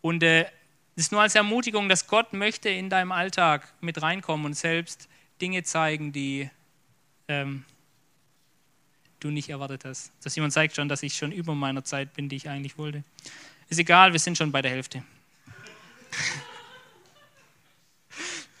Und 0.00 0.22
äh, 0.22 0.46
Das 0.94 1.06
ist 1.06 1.12
nur 1.12 1.22
als 1.22 1.34
Ermutigung, 1.34 1.88
dass 1.88 2.06
Gott 2.06 2.32
möchte 2.32 2.68
in 2.68 2.90
deinem 2.90 3.12
Alltag 3.12 3.72
mit 3.80 4.02
reinkommen 4.02 4.46
und 4.46 4.54
selbst 4.54 5.08
Dinge 5.40 5.62
zeigen, 5.62 6.12
die 6.12 6.50
ähm, 7.28 7.64
du 9.20 9.30
nicht 9.30 9.48
erwartet 9.48 9.84
hast. 9.84 10.12
Dass 10.22 10.36
jemand 10.36 10.52
zeigt 10.52 10.76
schon, 10.76 10.88
dass 10.88 11.02
ich 11.02 11.16
schon 11.16 11.32
über 11.32 11.54
meiner 11.54 11.84
Zeit 11.84 12.12
bin, 12.12 12.28
die 12.28 12.36
ich 12.36 12.48
eigentlich 12.48 12.76
wollte. 12.76 13.04
Ist 13.68 13.78
egal, 13.78 14.12
wir 14.12 14.20
sind 14.20 14.36
schon 14.36 14.52
bei 14.52 14.62
der 14.62 14.70
Hälfte. 14.70 15.02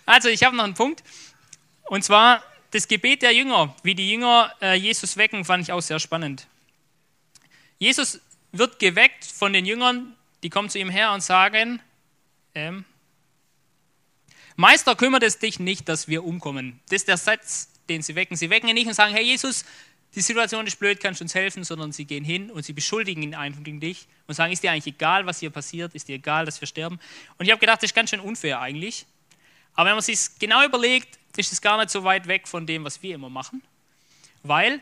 Also, 0.04 0.28
ich 0.28 0.42
habe 0.42 0.56
noch 0.56 0.64
einen 0.64 0.74
Punkt. 0.74 1.04
Und 1.84 2.02
zwar 2.02 2.42
das 2.72 2.88
Gebet 2.88 3.22
der 3.22 3.32
Jünger. 3.32 3.74
Wie 3.84 3.94
die 3.94 4.10
Jünger 4.10 4.52
äh, 4.60 4.74
Jesus 4.74 5.16
wecken, 5.16 5.44
fand 5.44 5.62
ich 5.62 5.72
auch 5.72 5.80
sehr 5.80 6.00
spannend. 6.00 6.48
Jesus 7.78 8.20
wird 8.50 8.80
geweckt 8.80 9.24
von 9.24 9.52
den 9.52 9.64
Jüngern, 9.64 10.16
die 10.42 10.50
kommen 10.50 10.68
zu 10.68 10.80
ihm 10.80 10.90
her 10.90 11.12
und 11.12 11.22
sagen, 11.22 11.80
ähm, 12.54 12.84
Meister, 14.56 14.94
kümmert 14.96 15.22
es 15.22 15.38
dich 15.38 15.58
nicht, 15.58 15.88
dass 15.88 16.08
wir 16.08 16.24
umkommen. 16.24 16.80
Das 16.88 16.96
ist 17.02 17.08
der 17.08 17.16
Satz, 17.16 17.68
den 17.88 18.02
sie 18.02 18.14
wecken. 18.14 18.36
Sie 18.36 18.50
wecken 18.50 18.68
ihn 18.68 18.74
nicht 18.74 18.86
und 18.86 18.94
sagen, 18.94 19.14
hey 19.14 19.24
Jesus, 19.24 19.64
die 20.14 20.20
Situation 20.20 20.66
ist 20.66 20.78
blöd, 20.78 21.00
kannst 21.00 21.20
du 21.20 21.24
uns 21.24 21.34
helfen, 21.34 21.64
sondern 21.64 21.92
sie 21.92 22.04
gehen 22.04 22.24
hin 22.24 22.50
und 22.50 22.64
sie 22.64 22.74
beschuldigen 22.74 23.22
ihn 23.22 23.34
einfach 23.34 23.62
gegen 23.62 23.80
dich 23.80 24.06
und 24.26 24.34
sagen, 24.34 24.52
ist 24.52 24.62
dir 24.62 24.70
eigentlich 24.70 24.94
egal, 24.94 25.24
was 25.24 25.40
hier 25.40 25.50
passiert, 25.50 25.94
ist 25.94 26.08
dir 26.08 26.16
egal, 26.16 26.44
dass 26.44 26.60
wir 26.60 26.68
sterben. 26.68 26.98
Und 27.38 27.46
ich 27.46 27.50
habe 27.50 27.60
gedacht, 27.60 27.78
das 27.78 27.90
ist 27.90 27.94
ganz 27.94 28.10
schön 28.10 28.20
unfair 28.20 28.60
eigentlich. 28.60 29.06
Aber 29.74 29.88
wenn 29.88 29.94
man 29.94 30.02
sich 30.02 30.18
genau 30.38 30.64
überlegt, 30.64 31.18
ist 31.36 31.50
es 31.50 31.62
gar 31.62 31.78
nicht 31.78 31.88
so 31.88 32.04
weit 32.04 32.26
weg 32.26 32.46
von 32.46 32.66
dem, 32.66 32.84
was 32.84 33.02
wir 33.02 33.14
immer 33.14 33.30
machen. 33.30 33.62
Weil 34.42 34.80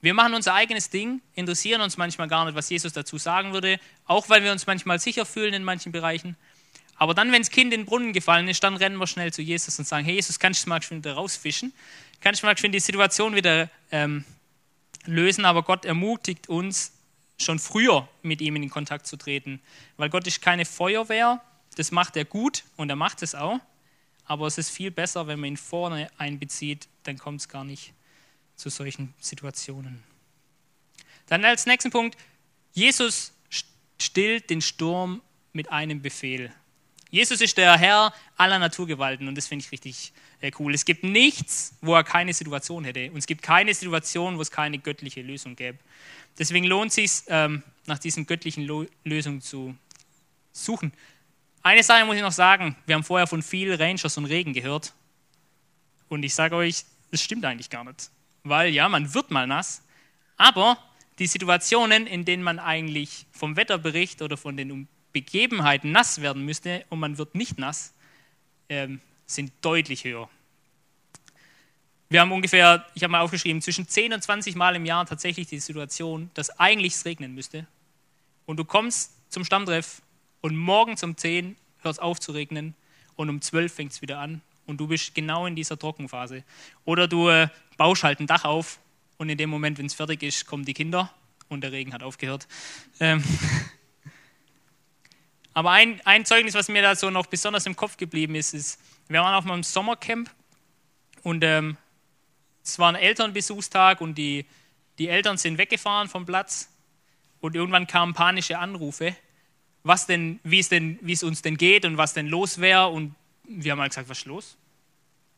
wir 0.00 0.12
machen 0.12 0.34
unser 0.34 0.54
eigenes 0.54 0.90
Ding, 0.90 1.22
interessieren 1.34 1.80
uns 1.80 1.96
manchmal 1.96 2.26
gar 2.26 2.44
nicht, 2.44 2.56
was 2.56 2.68
Jesus 2.68 2.92
dazu 2.92 3.16
sagen 3.16 3.52
würde, 3.52 3.78
auch 4.06 4.28
weil 4.28 4.42
wir 4.42 4.50
uns 4.50 4.66
manchmal 4.66 4.98
sicher 4.98 5.24
fühlen 5.24 5.54
in 5.54 5.62
manchen 5.62 5.92
Bereichen. 5.92 6.36
Aber 6.96 7.14
dann, 7.14 7.32
wenn 7.32 7.42
das 7.42 7.50
Kind 7.50 7.72
in 7.72 7.80
den 7.80 7.86
Brunnen 7.86 8.12
gefallen 8.12 8.48
ist, 8.48 8.62
dann 8.62 8.76
rennen 8.76 8.98
wir 8.98 9.06
schnell 9.06 9.32
zu 9.32 9.42
Jesus 9.42 9.78
und 9.78 9.86
sagen, 9.86 10.04
hey 10.04 10.14
Jesus, 10.14 10.38
kannst 10.38 10.64
du 10.64 10.70
mal 10.70 10.80
wieder 10.80 11.14
rausfischen? 11.14 11.72
Kannst 12.20 12.42
du 12.42 12.46
mal 12.46 12.54
die 12.54 12.80
Situation 12.80 13.34
wieder 13.34 13.68
ähm, 13.90 14.24
lösen? 15.04 15.44
Aber 15.44 15.62
Gott 15.62 15.84
ermutigt 15.84 16.48
uns, 16.48 16.92
schon 17.38 17.58
früher 17.58 18.08
mit 18.22 18.40
ihm 18.40 18.56
in 18.56 18.70
Kontakt 18.70 19.06
zu 19.06 19.16
treten. 19.16 19.60
Weil 19.96 20.08
Gott 20.08 20.26
ist 20.26 20.40
keine 20.40 20.64
Feuerwehr, 20.64 21.42
das 21.76 21.90
macht 21.90 22.16
er 22.16 22.24
gut 22.24 22.64
und 22.76 22.90
er 22.90 22.96
macht 22.96 23.22
es 23.22 23.34
auch. 23.34 23.58
Aber 24.24 24.46
es 24.46 24.56
ist 24.58 24.70
viel 24.70 24.90
besser, 24.90 25.26
wenn 25.26 25.40
man 25.40 25.50
ihn 25.50 25.56
vorne 25.56 26.10
einbezieht, 26.16 26.88
dann 27.02 27.18
kommt 27.18 27.40
es 27.40 27.48
gar 27.48 27.64
nicht 27.64 27.92
zu 28.56 28.70
solchen 28.70 29.12
Situationen. 29.20 30.02
Dann 31.26 31.44
als 31.44 31.66
nächsten 31.66 31.90
Punkt, 31.90 32.16
Jesus 32.72 33.32
stillt 33.98 34.50
den 34.50 34.62
Sturm 34.62 35.20
mit 35.52 35.70
einem 35.70 36.00
Befehl. 36.00 36.52
Jesus 37.14 37.40
ist 37.40 37.56
der 37.58 37.78
Herr 37.78 38.12
aller 38.36 38.58
Naturgewalten 38.58 39.28
und 39.28 39.36
das 39.36 39.46
finde 39.46 39.64
ich 39.64 39.70
richtig 39.70 40.12
äh, 40.40 40.50
cool. 40.58 40.74
Es 40.74 40.84
gibt 40.84 41.04
nichts, 41.04 41.72
wo 41.80 41.94
er 41.94 42.02
keine 42.02 42.34
Situation 42.34 42.82
hätte 42.82 43.08
und 43.12 43.18
es 43.18 43.26
gibt 43.26 43.40
keine 43.40 43.72
Situation, 43.72 44.36
wo 44.36 44.42
es 44.42 44.50
keine 44.50 44.78
göttliche 44.78 45.22
Lösung 45.22 45.54
gäbe. 45.54 45.78
Deswegen 46.40 46.64
lohnt 46.64 46.88
es 46.88 46.94
sich, 46.96 47.22
ähm, 47.28 47.62
nach 47.86 48.00
diesen 48.00 48.26
göttlichen 48.26 48.66
Lösungen 49.04 49.40
zu 49.40 49.76
suchen. 50.50 50.92
Eine 51.62 51.84
Sache 51.84 52.04
muss 52.04 52.16
ich 52.16 52.22
noch 52.22 52.32
sagen, 52.32 52.74
wir 52.84 52.96
haben 52.96 53.04
vorher 53.04 53.28
von 53.28 53.44
viel 53.44 53.72
Rangers 53.72 54.18
und 54.18 54.24
Regen 54.24 54.52
gehört 54.52 54.92
und 56.08 56.24
ich 56.24 56.34
sage 56.34 56.56
euch, 56.56 56.84
das 57.12 57.22
stimmt 57.22 57.44
eigentlich 57.44 57.70
gar 57.70 57.84
nicht. 57.84 58.10
Weil 58.42 58.74
ja, 58.74 58.88
man 58.88 59.14
wird 59.14 59.30
mal 59.30 59.46
nass, 59.46 59.84
aber 60.36 60.78
die 61.20 61.28
Situationen, 61.28 62.08
in 62.08 62.24
denen 62.24 62.42
man 62.42 62.58
eigentlich 62.58 63.26
vom 63.30 63.54
Wetterbericht 63.54 64.20
oder 64.20 64.36
von 64.36 64.56
den 64.56 64.88
Begebenheiten 65.14 65.92
nass 65.92 66.20
werden 66.20 66.44
müsste 66.44 66.84
und 66.90 66.98
man 66.98 67.16
wird 67.16 67.34
nicht 67.34 67.58
nass, 67.58 67.94
ähm, 68.68 69.00
sind 69.24 69.52
deutlich 69.62 70.04
höher. 70.04 70.28
Wir 72.10 72.20
haben 72.20 72.32
ungefähr, 72.32 72.84
ich 72.94 73.02
habe 73.02 73.12
mal 73.12 73.20
aufgeschrieben, 73.20 73.62
zwischen 73.62 73.88
10 73.88 74.12
und 74.12 74.22
20 74.22 74.56
Mal 74.56 74.76
im 74.76 74.84
Jahr 74.84 75.06
tatsächlich 75.06 75.46
die 75.46 75.58
Situation, 75.58 76.30
dass 76.34 76.50
eigentlich 76.60 76.94
es 76.94 77.04
regnen 77.06 77.34
müsste. 77.34 77.66
Und 78.44 78.58
du 78.58 78.64
kommst 78.64 79.12
zum 79.32 79.44
Stammtreff 79.44 80.02
und 80.42 80.56
morgen 80.56 80.96
um 81.02 81.16
10 81.16 81.56
hört 81.78 81.94
es 81.94 81.98
auf 81.98 82.20
zu 82.20 82.32
regnen 82.32 82.74
und 83.16 83.30
um 83.30 83.40
12 83.40 83.72
fängt 83.72 83.92
es 83.92 84.02
wieder 84.02 84.18
an 84.18 84.42
und 84.66 84.78
du 84.78 84.88
bist 84.88 85.14
genau 85.14 85.46
in 85.46 85.56
dieser 85.56 85.78
Trockenphase. 85.78 86.44
Oder 86.84 87.08
du 87.08 87.28
äh, 87.28 87.48
baust 87.76 88.02
halt 88.02 88.20
ein 88.20 88.26
Dach 88.26 88.44
auf 88.44 88.80
und 89.16 89.28
in 89.28 89.38
dem 89.38 89.48
Moment, 89.48 89.78
wenn 89.78 89.86
es 89.86 89.94
fertig 89.94 90.22
ist, 90.22 90.46
kommen 90.46 90.64
die 90.64 90.74
Kinder 90.74 91.10
und 91.48 91.62
der 91.62 91.72
Regen 91.72 91.92
hat 91.92 92.02
aufgehört. 92.02 92.48
Ähm, 93.00 93.22
Aber 95.54 95.70
ein, 95.70 96.00
ein 96.04 96.24
Zeugnis, 96.24 96.54
was 96.54 96.68
mir 96.68 96.82
da 96.82 96.96
so 96.96 97.10
noch 97.10 97.26
besonders 97.26 97.64
im 97.66 97.76
Kopf 97.76 97.96
geblieben 97.96 98.34
ist, 98.34 98.54
ist, 98.54 98.80
wir 99.08 99.20
waren 99.20 99.34
auf 99.34 99.44
einem 99.44 99.62
Sommercamp 99.62 100.28
und 101.22 101.44
ähm, 101.44 101.76
es 102.64 102.78
war 102.78 102.88
ein 102.88 102.96
Elternbesuchstag 102.96 104.00
und 104.00 104.16
die, 104.16 104.46
die 104.98 105.08
Eltern 105.08 105.36
sind 105.36 105.58
weggefahren 105.58 106.08
vom 106.08 106.26
Platz 106.26 106.68
und 107.40 107.54
irgendwann 107.54 107.86
kamen 107.86 108.14
panische 108.14 108.58
Anrufe, 108.58 109.14
was 109.84 110.06
denn, 110.06 110.40
wie, 110.42 110.58
es 110.58 110.70
denn, 110.70 110.98
wie 111.02 111.12
es 111.12 111.22
uns 111.22 111.42
denn 111.42 111.56
geht 111.56 111.84
und 111.84 111.98
was 111.98 112.14
denn 112.14 112.26
los 112.26 112.60
wäre. 112.60 112.88
Und 112.88 113.14
wir 113.44 113.72
haben 113.72 113.80
halt 113.80 113.92
gesagt, 113.92 114.08
was 114.08 114.18
ist 114.18 114.24
los? 114.24 114.56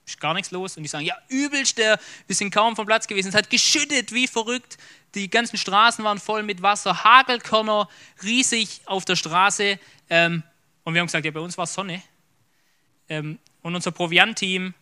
Ist 0.06 0.20
gar 0.20 0.34
nichts 0.34 0.52
los. 0.52 0.76
Und 0.76 0.84
die 0.84 0.88
sagen, 0.88 1.04
ja, 1.04 1.16
übelst, 1.28 1.78
der, 1.78 1.98
wir 2.26 2.36
sind 2.36 2.52
kaum 2.52 2.76
vom 2.76 2.86
Platz 2.86 3.06
gewesen. 3.06 3.28
Es 3.28 3.34
hat 3.34 3.50
geschüttet 3.50 4.12
wie 4.12 4.28
verrückt. 4.28 4.78
Die 5.14 5.28
ganzen 5.28 5.56
Straßen 5.56 6.04
waren 6.04 6.18
voll 6.18 6.42
mit 6.42 6.62
Wasser, 6.62 7.02
Hagelkörner 7.02 7.88
riesig 8.22 8.82
auf 8.86 9.04
der 9.04 9.16
Straße. 9.16 9.78
Ähm, 10.08 10.42
und 10.84 10.94
wir 10.94 11.00
haben 11.00 11.06
gesagt, 11.06 11.24
ja, 11.24 11.32
bei 11.32 11.40
uns 11.40 11.58
war 11.58 11.66
Sonne. 11.66 12.02
Ähm, 13.08 13.38
und 13.62 13.74
unser 13.74 13.90
Proviant-Team, 13.90 14.74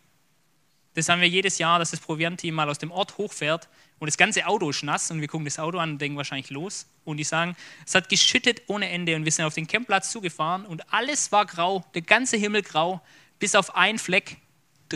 das 0.93 1.09
haben 1.09 1.21
wir 1.21 1.27
jedes 1.27 1.57
Jahr, 1.57 1.79
dass 1.79 1.91
das 1.91 1.99
Proviant-Team 1.99 2.53
mal 2.53 2.69
aus 2.69 2.77
dem 2.77 2.91
Ort 2.91 3.17
hochfährt 3.17 3.67
und 3.97 4.07
das 4.07 4.17
ganze 4.17 4.45
Auto 4.45 4.69
ist 4.69 4.83
nass 4.83 5.09
und 5.09 5.21
wir 5.21 5.27
gucken 5.27 5.45
das 5.45 5.57
Auto 5.57 5.77
an 5.77 5.91
und 5.91 6.01
denken 6.01 6.17
wahrscheinlich 6.17 6.49
los. 6.49 6.85
Und 7.05 7.17
die 7.17 7.23
sagen, 7.23 7.55
es 7.85 7.95
hat 7.95 8.09
geschüttet 8.09 8.61
ohne 8.67 8.89
Ende 8.89 9.15
und 9.15 9.25
wir 9.25 9.31
sind 9.31 9.45
auf 9.45 9.53
den 9.53 9.67
Campplatz 9.67 10.11
zugefahren 10.11 10.65
und 10.65 10.93
alles 10.93 11.31
war 11.31 11.45
grau, 11.45 11.85
der 11.93 12.01
ganze 12.01 12.37
Himmel 12.37 12.61
grau, 12.61 13.01
bis 13.39 13.55
auf 13.55 13.75
einen 13.75 13.99
Fleck 13.99 14.37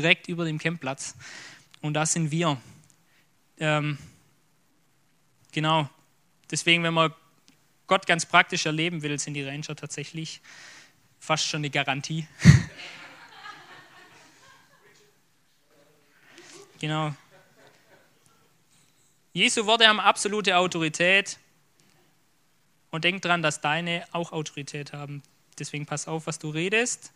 direkt 0.02 0.28
über 0.28 0.46
dem 0.46 0.58
Campplatz. 0.58 1.16
Und 1.82 1.94
da 1.94 2.06
sind 2.06 2.32
wir. 2.32 2.62
Ähm, 3.60 3.98
genau. 5.52 5.90
Deswegen, 6.50 6.84
wenn 6.84 6.94
man 6.94 7.14
Gott 7.88 8.08
ganz 8.08 8.26
praktisch 8.26 8.66
erleben 8.66 9.02
will, 9.02 9.20
sind 9.20 9.34
die 9.34 9.44
Ranger 9.44 9.76
tatsächlich 9.76 10.42
fast 11.20 11.46
schon 11.46 11.60
eine 11.60 11.70
Garantie. 11.70 12.28
genau. 16.80 17.14
Jesu 19.34 19.66
Worte 19.66 19.88
haben 19.88 20.00
absolute 20.00 20.58
Autorität 20.58 21.38
und 22.90 23.04
denk 23.04 23.22
dran, 23.22 23.42
dass 23.42 23.62
deine 23.62 24.06
auch 24.12 24.32
Autorität 24.32 24.94
haben. 24.94 25.22
Deswegen 25.60 25.86
pass 25.86 26.08
auf, 26.08 26.26
was 26.26 26.40
du 26.40 26.50
redest. 26.50 27.12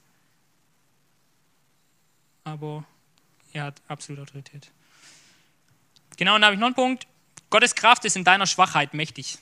Aber 2.44 2.86
er 3.54 3.64
hat 3.66 3.82
absolute 3.88 4.24
Autorität. 4.24 4.72
Genau, 6.18 6.36
und 6.36 6.42
da 6.42 6.48
habe 6.48 6.56
ich 6.56 6.60
noch 6.60 6.68
einen 6.68 6.76
Punkt. 6.76 7.08
Gottes 7.50 7.76
Kraft 7.76 8.06
ist 8.06 8.16
in 8.16 8.24
deiner 8.24 8.48
Schwachheit 8.48 8.94
mächtig. 8.94 9.38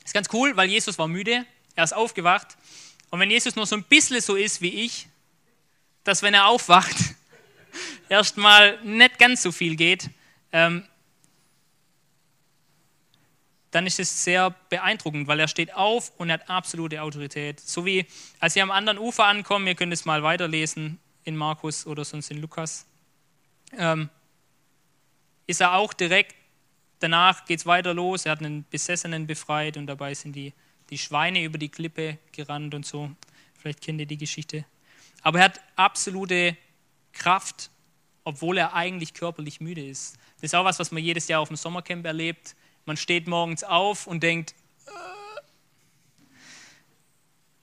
Das 0.00 0.10
ist 0.10 0.14
ganz 0.14 0.28
cool, 0.32 0.56
weil 0.56 0.68
Jesus 0.68 0.98
war 0.98 1.08
müde, 1.08 1.46
er 1.74 1.84
ist 1.84 1.94
aufgewacht. 1.94 2.56
Und 3.10 3.20
wenn 3.20 3.30
Jesus 3.30 3.56
nur 3.56 3.66
so 3.66 3.76
ein 3.76 3.84
bisschen 3.84 4.20
so 4.20 4.36
ist 4.36 4.60
wie 4.60 4.84
ich, 4.84 5.08
dass 6.04 6.22
wenn 6.22 6.34
er 6.34 6.46
aufwacht, 6.46 6.96
erstmal 8.08 8.80
nicht 8.84 9.18
ganz 9.18 9.42
so 9.42 9.52
viel 9.52 9.76
geht, 9.76 10.10
ähm, 10.52 10.86
dann 13.70 13.86
ist 13.86 13.98
es 13.98 14.22
sehr 14.22 14.50
beeindruckend, 14.68 15.26
weil 15.26 15.40
er 15.40 15.48
steht 15.48 15.74
auf 15.74 16.12
und 16.16 16.30
er 16.30 16.34
hat 16.34 16.48
absolute 16.48 17.02
Autorität. 17.02 17.58
So 17.58 17.84
wie 17.84 18.06
als 18.38 18.54
sie 18.54 18.62
am 18.62 18.70
anderen 18.70 18.98
Ufer 18.98 19.24
ankommen, 19.24 19.66
ihr 19.66 19.74
könnt 19.74 19.92
es 19.92 20.04
mal 20.04 20.22
weiterlesen 20.22 21.00
in 21.24 21.36
Markus 21.36 21.86
oder 21.86 22.04
sonst 22.04 22.30
in 22.30 22.40
Lukas, 22.40 22.86
ähm, 23.76 24.08
ist 25.46 25.60
er 25.60 25.74
auch 25.74 25.92
direkt 25.92 26.34
danach 27.04 27.44
geht 27.44 27.60
es 27.60 27.66
weiter 27.66 27.94
los. 27.94 28.24
Er 28.24 28.32
hat 28.32 28.40
einen 28.40 28.64
Besessenen 28.68 29.26
befreit 29.26 29.76
und 29.76 29.86
dabei 29.86 30.14
sind 30.14 30.34
die, 30.34 30.52
die 30.90 30.98
Schweine 30.98 31.44
über 31.44 31.58
die 31.58 31.68
Klippe 31.68 32.18
gerannt 32.32 32.74
und 32.74 32.86
so. 32.86 33.10
Vielleicht 33.58 33.82
kennt 33.82 34.00
ihr 34.00 34.06
die 34.06 34.16
Geschichte. 34.16 34.64
Aber 35.22 35.38
er 35.38 35.44
hat 35.46 35.60
absolute 35.76 36.56
Kraft, 37.12 37.70
obwohl 38.24 38.58
er 38.58 38.74
eigentlich 38.74 39.12
körperlich 39.14 39.60
müde 39.60 39.86
ist. 39.86 40.16
Das 40.36 40.44
ist 40.44 40.54
auch 40.54 40.64
was, 40.64 40.78
was 40.78 40.90
man 40.90 41.02
jedes 41.02 41.28
Jahr 41.28 41.40
auf 41.40 41.48
dem 41.48 41.56
Sommercamp 41.56 42.04
erlebt. 42.06 42.56
Man 42.86 42.96
steht 42.96 43.26
morgens 43.26 43.64
auf 43.64 44.06
und 44.06 44.22
denkt, 44.22 44.54
äh. 44.86 44.90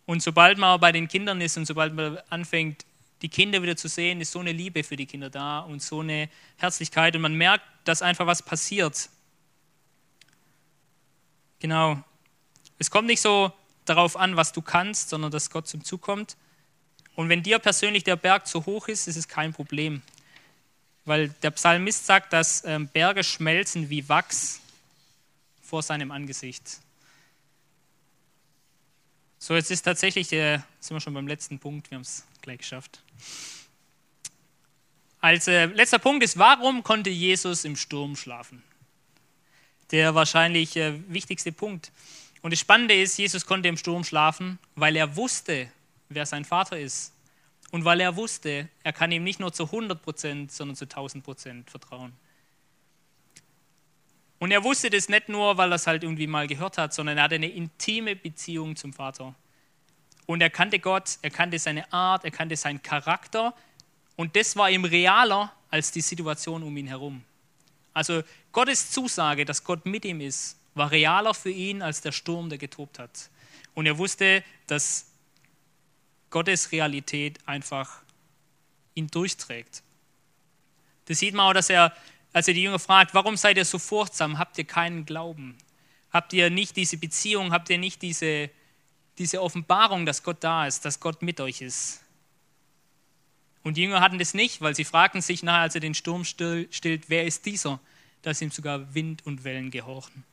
und 0.05 0.21
sobald 0.21 0.57
man 0.59 0.79
bei 0.79 0.91
den 0.91 1.07
Kindern 1.07 1.41
ist 1.41 1.57
und 1.57 1.65
sobald 1.65 1.93
man 1.93 2.17
anfängt, 2.29 2.85
die 3.21 3.29
Kinder 3.29 3.61
wieder 3.61 3.75
zu 3.75 3.87
sehen, 3.87 4.21
ist 4.21 4.31
so 4.31 4.39
eine 4.39 4.51
Liebe 4.51 4.83
für 4.83 4.95
die 4.95 5.05
Kinder 5.05 5.29
da 5.29 5.59
und 5.59 5.81
so 5.81 5.99
eine 5.99 6.29
Herzlichkeit 6.57 7.15
und 7.15 7.21
man 7.21 7.35
merkt, 7.35 7.63
dass 7.83 8.01
einfach 8.01 8.25
was 8.25 8.41
passiert. 8.41 9.09
Genau. 11.59 12.03
Es 12.79 12.89
kommt 12.89 13.07
nicht 13.07 13.21
so 13.21 13.53
darauf 13.85 14.17
an, 14.17 14.35
was 14.35 14.53
du 14.53 14.61
kannst, 14.61 15.09
sondern 15.09 15.31
dass 15.31 15.49
Gott 15.49 15.67
zum 15.67 15.83
Zug 15.83 16.01
kommt. 16.01 16.35
Und 17.15 17.29
wenn 17.29 17.43
dir 17.43 17.59
persönlich 17.59 18.03
der 18.03 18.15
Berg 18.15 18.47
zu 18.47 18.65
hoch 18.65 18.87
ist, 18.87 19.07
ist 19.07 19.17
es 19.17 19.27
kein 19.27 19.53
Problem. 19.53 20.01
Weil 21.05 21.29
der 21.43 21.51
Psalmist 21.51 22.05
sagt, 22.05 22.33
dass 22.33 22.63
ähm, 22.65 22.87
Berge 22.87 23.23
schmelzen 23.23 23.89
wie 23.89 24.07
Wachs 24.09 24.61
vor 25.61 25.83
seinem 25.83 26.11
Angesicht. 26.11 26.79
So, 29.43 29.55
jetzt 29.55 29.71
ist 29.71 29.81
tatsächlich, 29.81 30.27
der, 30.27 30.63
sind 30.79 30.95
wir 30.95 31.01
schon 31.01 31.15
beim 31.15 31.25
letzten 31.25 31.57
Punkt, 31.57 31.89
wir 31.89 31.95
haben 31.95 32.03
es 32.03 32.27
gleich 32.43 32.59
geschafft. 32.59 33.01
Als 35.19 35.47
äh, 35.47 35.65
letzter 35.65 35.97
Punkt 35.97 36.23
ist, 36.23 36.37
warum 36.37 36.83
konnte 36.83 37.09
Jesus 37.09 37.65
im 37.65 37.75
Sturm 37.75 38.15
schlafen? 38.15 38.61
Der 39.89 40.13
wahrscheinlich 40.13 40.77
äh, 40.77 40.93
wichtigste 41.11 41.51
Punkt. 41.51 41.91
Und 42.43 42.53
das 42.53 42.59
Spannende 42.59 42.93
ist, 42.93 43.17
Jesus 43.17 43.47
konnte 43.47 43.67
im 43.67 43.77
Sturm 43.77 44.03
schlafen, 44.03 44.59
weil 44.75 44.95
er 44.95 45.15
wusste, 45.15 45.71
wer 46.09 46.27
sein 46.27 46.45
Vater 46.45 46.77
ist. 46.77 47.11
Und 47.71 47.83
weil 47.83 47.99
er 47.99 48.15
wusste, 48.15 48.69
er 48.83 48.93
kann 48.93 49.11
ihm 49.11 49.23
nicht 49.23 49.39
nur 49.39 49.51
zu 49.51 49.63
100 49.63 50.03
Prozent, 50.03 50.51
sondern 50.51 50.75
zu 50.75 50.85
1000 50.85 51.23
Prozent 51.23 51.71
vertrauen. 51.71 52.13
Und 54.41 54.49
er 54.49 54.63
wusste 54.63 54.89
das 54.89 55.07
nicht 55.07 55.29
nur, 55.29 55.55
weil 55.57 55.71
er 55.71 55.75
es 55.75 55.85
halt 55.85 56.01
irgendwie 56.01 56.25
mal 56.25 56.47
gehört 56.47 56.79
hat, 56.79 56.95
sondern 56.95 57.15
er 57.15 57.25
hatte 57.25 57.35
eine 57.35 57.47
intime 57.47 58.15
Beziehung 58.15 58.75
zum 58.75 58.91
Vater. 58.91 59.35
Und 60.25 60.41
er 60.41 60.49
kannte 60.49 60.79
Gott, 60.79 61.19
er 61.21 61.29
kannte 61.29 61.59
seine 61.59 61.93
Art, 61.93 62.25
er 62.25 62.31
kannte 62.31 62.55
seinen 62.57 62.81
Charakter. 62.81 63.53
Und 64.15 64.35
das 64.35 64.55
war 64.55 64.71
ihm 64.71 64.83
realer 64.83 65.53
als 65.69 65.91
die 65.91 66.01
Situation 66.01 66.63
um 66.63 66.75
ihn 66.75 66.87
herum. 66.87 67.23
Also 67.93 68.23
Gottes 68.51 68.89
Zusage, 68.89 69.45
dass 69.45 69.63
Gott 69.63 69.85
mit 69.85 70.05
ihm 70.05 70.21
ist, 70.21 70.57
war 70.73 70.89
realer 70.89 71.35
für 71.35 71.51
ihn 71.51 71.83
als 71.83 72.01
der 72.01 72.11
Sturm, 72.11 72.49
der 72.49 72.57
getobt 72.57 72.97
hat. 72.97 73.29
Und 73.75 73.85
er 73.85 73.99
wusste, 73.99 74.43
dass 74.65 75.05
Gottes 76.31 76.71
Realität 76.71 77.37
einfach 77.45 78.01
ihn 78.95 79.05
durchträgt. 79.05 79.83
Das 81.05 81.19
sieht 81.19 81.35
man 81.35 81.45
auch, 81.45 81.53
dass 81.53 81.69
er 81.69 81.95
als 82.33 82.47
er 82.47 82.53
die 82.53 82.63
Jünger 82.63 82.79
fragt, 82.79 83.13
warum 83.13 83.37
seid 83.37 83.57
ihr 83.57 83.65
so 83.65 83.79
furchtsam? 83.79 84.37
Habt 84.37 84.57
ihr 84.57 84.63
keinen 84.63 85.05
Glauben? 85.05 85.57
Habt 86.11 86.33
ihr 86.33 86.49
nicht 86.49 86.75
diese 86.75 86.97
Beziehung? 86.97 87.51
Habt 87.51 87.69
ihr 87.69 87.77
nicht 87.77 88.01
diese, 88.01 88.49
diese 89.17 89.41
Offenbarung, 89.41 90.05
dass 90.05 90.23
Gott 90.23 90.37
da 90.41 90.67
ist, 90.67 90.85
dass 90.85 90.99
Gott 90.99 91.21
mit 91.21 91.39
euch 91.39 91.61
ist? 91.61 92.01
Und 93.63 93.77
die 93.77 93.83
Jünger 93.83 94.01
hatten 94.01 94.17
das 94.17 94.33
nicht, 94.33 94.61
weil 94.61 94.75
sie 94.75 94.85
fragten 94.85 95.21
sich 95.21 95.43
nachher, 95.43 95.61
als 95.61 95.75
er 95.75 95.81
den 95.81 95.93
Sturm 95.93 96.25
stillt, 96.25 97.09
wer 97.09 97.25
ist 97.25 97.45
dieser, 97.45 97.79
dass 98.21 98.41
ihm 98.41 98.51
sogar 98.51 98.93
Wind 98.93 99.25
und 99.25 99.43
Wellen 99.43 99.71
gehorchen. 99.71 100.23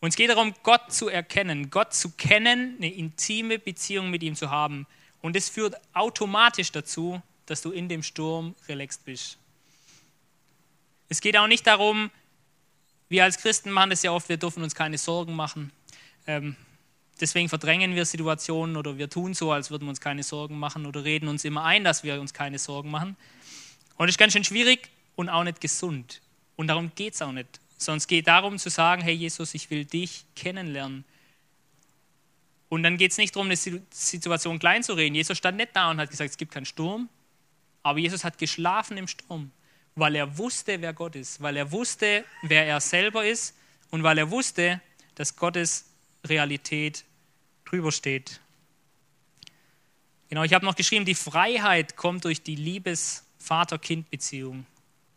Und 0.00 0.10
es 0.10 0.16
geht 0.16 0.30
darum, 0.30 0.54
Gott 0.62 0.92
zu 0.92 1.08
erkennen, 1.08 1.70
Gott 1.70 1.92
zu 1.92 2.10
kennen, 2.12 2.76
eine 2.78 2.92
intime 2.92 3.58
Beziehung 3.58 4.10
mit 4.10 4.22
ihm 4.22 4.36
zu 4.36 4.50
haben. 4.50 4.86
Und 5.20 5.34
das 5.34 5.48
führt 5.48 5.74
automatisch 5.92 6.70
dazu, 6.70 7.20
dass 7.46 7.62
du 7.62 7.72
in 7.72 7.88
dem 7.88 8.02
Sturm 8.02 8.54
relaxed 8.68 9.04
bist. 9.04 9.38
Es 11.08 11.20
geht 11.20 11.36
auch 11.36 11.46
nicht 11.46 11.66
darum, 11.66 12.10
wir 13.08 13.24
als 13.24 13.38
Christen 13.38 13.70
machen 13.70 13.90
das 13.90 14.02
ja 14.02 14.12
oft, 14.12 14.28
wir 14.28 14.36
dürfen 14.36 14.62
uns 14.62 14.74
keine 14.74 14.98
Sorgen 14.98 15.34
machen. 15.34 15.72
Ähm, 16.26 16.56
deswegen 17.20 17.48
verdrängen 17.48 17.94
wir 17.94 18.04
Situationen 18.04 18.76
oder 18.76 18.98
wir 18.98 19.08
tun 19.08 19.32
so, 19.32 19.50
als 19.50 19.70
würden 19.70 19.84
wir 19.86 19.90
uns 19.90 20.00
keine 20.00 20.22
Sorgen 20.22 20.58
machen 20.58 20.84
oder 20.84 21.04
reden 21.04 21.28
uns 21.28 21.44
immer 21.44 21.64
ein, 21.64 21.84
dass 21.84 22.02
wir 22.02 22.20
uns 22.20 22.34
keine 22.34 22.58
Sorgen 22.58 22.90
machen. 22.90 23.16
Und 23.96 24.06
das 24.06 24.14
ist 24.14 24.18
ganz 24.18 24.34
schön 24.34 24.44
schwierig 24.44 24.90
und 25.16 25.30
auch 25.30 25.44
nicht 25.44 25.60
gesund. 25.60 26.20
Und 26.56 26.66
darum 26.66 26.92
geht 26.94 27.14
es 27.14 27.22
auch 27.22 27.32
nicht. 27.32 27.60
Es 27.78 28.06
geht 28.06 28.26
darum 28.26 28.58
zu 28.58 28.68
sagen, 28.68 29.02
hey 29.02 29.14
Jesus, 29.14 29.54
ich 29.54 29.70
will 29.70 29.84
dich 29.84 30.26
kennenlernen. 30.36 31.04
Und 32.68 32.82
dann 32.82 32.98
geht 32.98 33.12
es 33.12 33.18
nicht 33.18 33.34
darum, 33.34 33.46
eine 33.46 33.56
Situation 33.56 34.58
klein 34.58 34.82
zu 34.82 34.92
reden. 34.92 35.14
Jesus 35.14 35.38
stand 35.38 35.56
nicht 35.56 35.70
da 35.74 35.90
und 35.90 35.98
hat 35.98 36.10
gesagt, 36.10 36.30
es 36.30 36.36
gibt 36.36 36.52
keinen 36.52 36.66
Sturm, 36.66 37.08
aber 37.82 37.98
Jesus 37.98 38.24
hat 38.24 38.36
geschlafen 38.36 38.98
im 38.98 39.08
Sturm 39.08 39.50
weil 39.98 40.14
er 40.14 40.38
wusste, 40.38 40.80
wer 40.80 40.92
Gott 40.92 41.16
ist, 41.16 41.42
weil 41.42 41.56
er 41.56 41.72
wusste, 41.72 42.24
wer 42.42 42.66
er 42.66 42.80
selber 42.80 43.26
ist 43.26 43.54
und 43.90 44.02
weil 44.02 44.18
er 44.18 44.30
wusste, 44.30 44.82
dass 45.14 45.36
Gottes 45.36 45.86
Realität 46.24 47.04
drüber 47.64 47.92
steht. 47.92 48.40
Genau, 50.28 50.42
ich 50.42 50.52
habe 50.52 50.64
noch 50.64 50.74
geschrieben, 50.76 51.04
die 51.04 51.14
Freiheit 51.14 51.96
kommt 51.96 52.24
durch 52.24 52.42
die 52.42 52.56
Liebes-Vater-Kind-Beziehung 52.56 54.66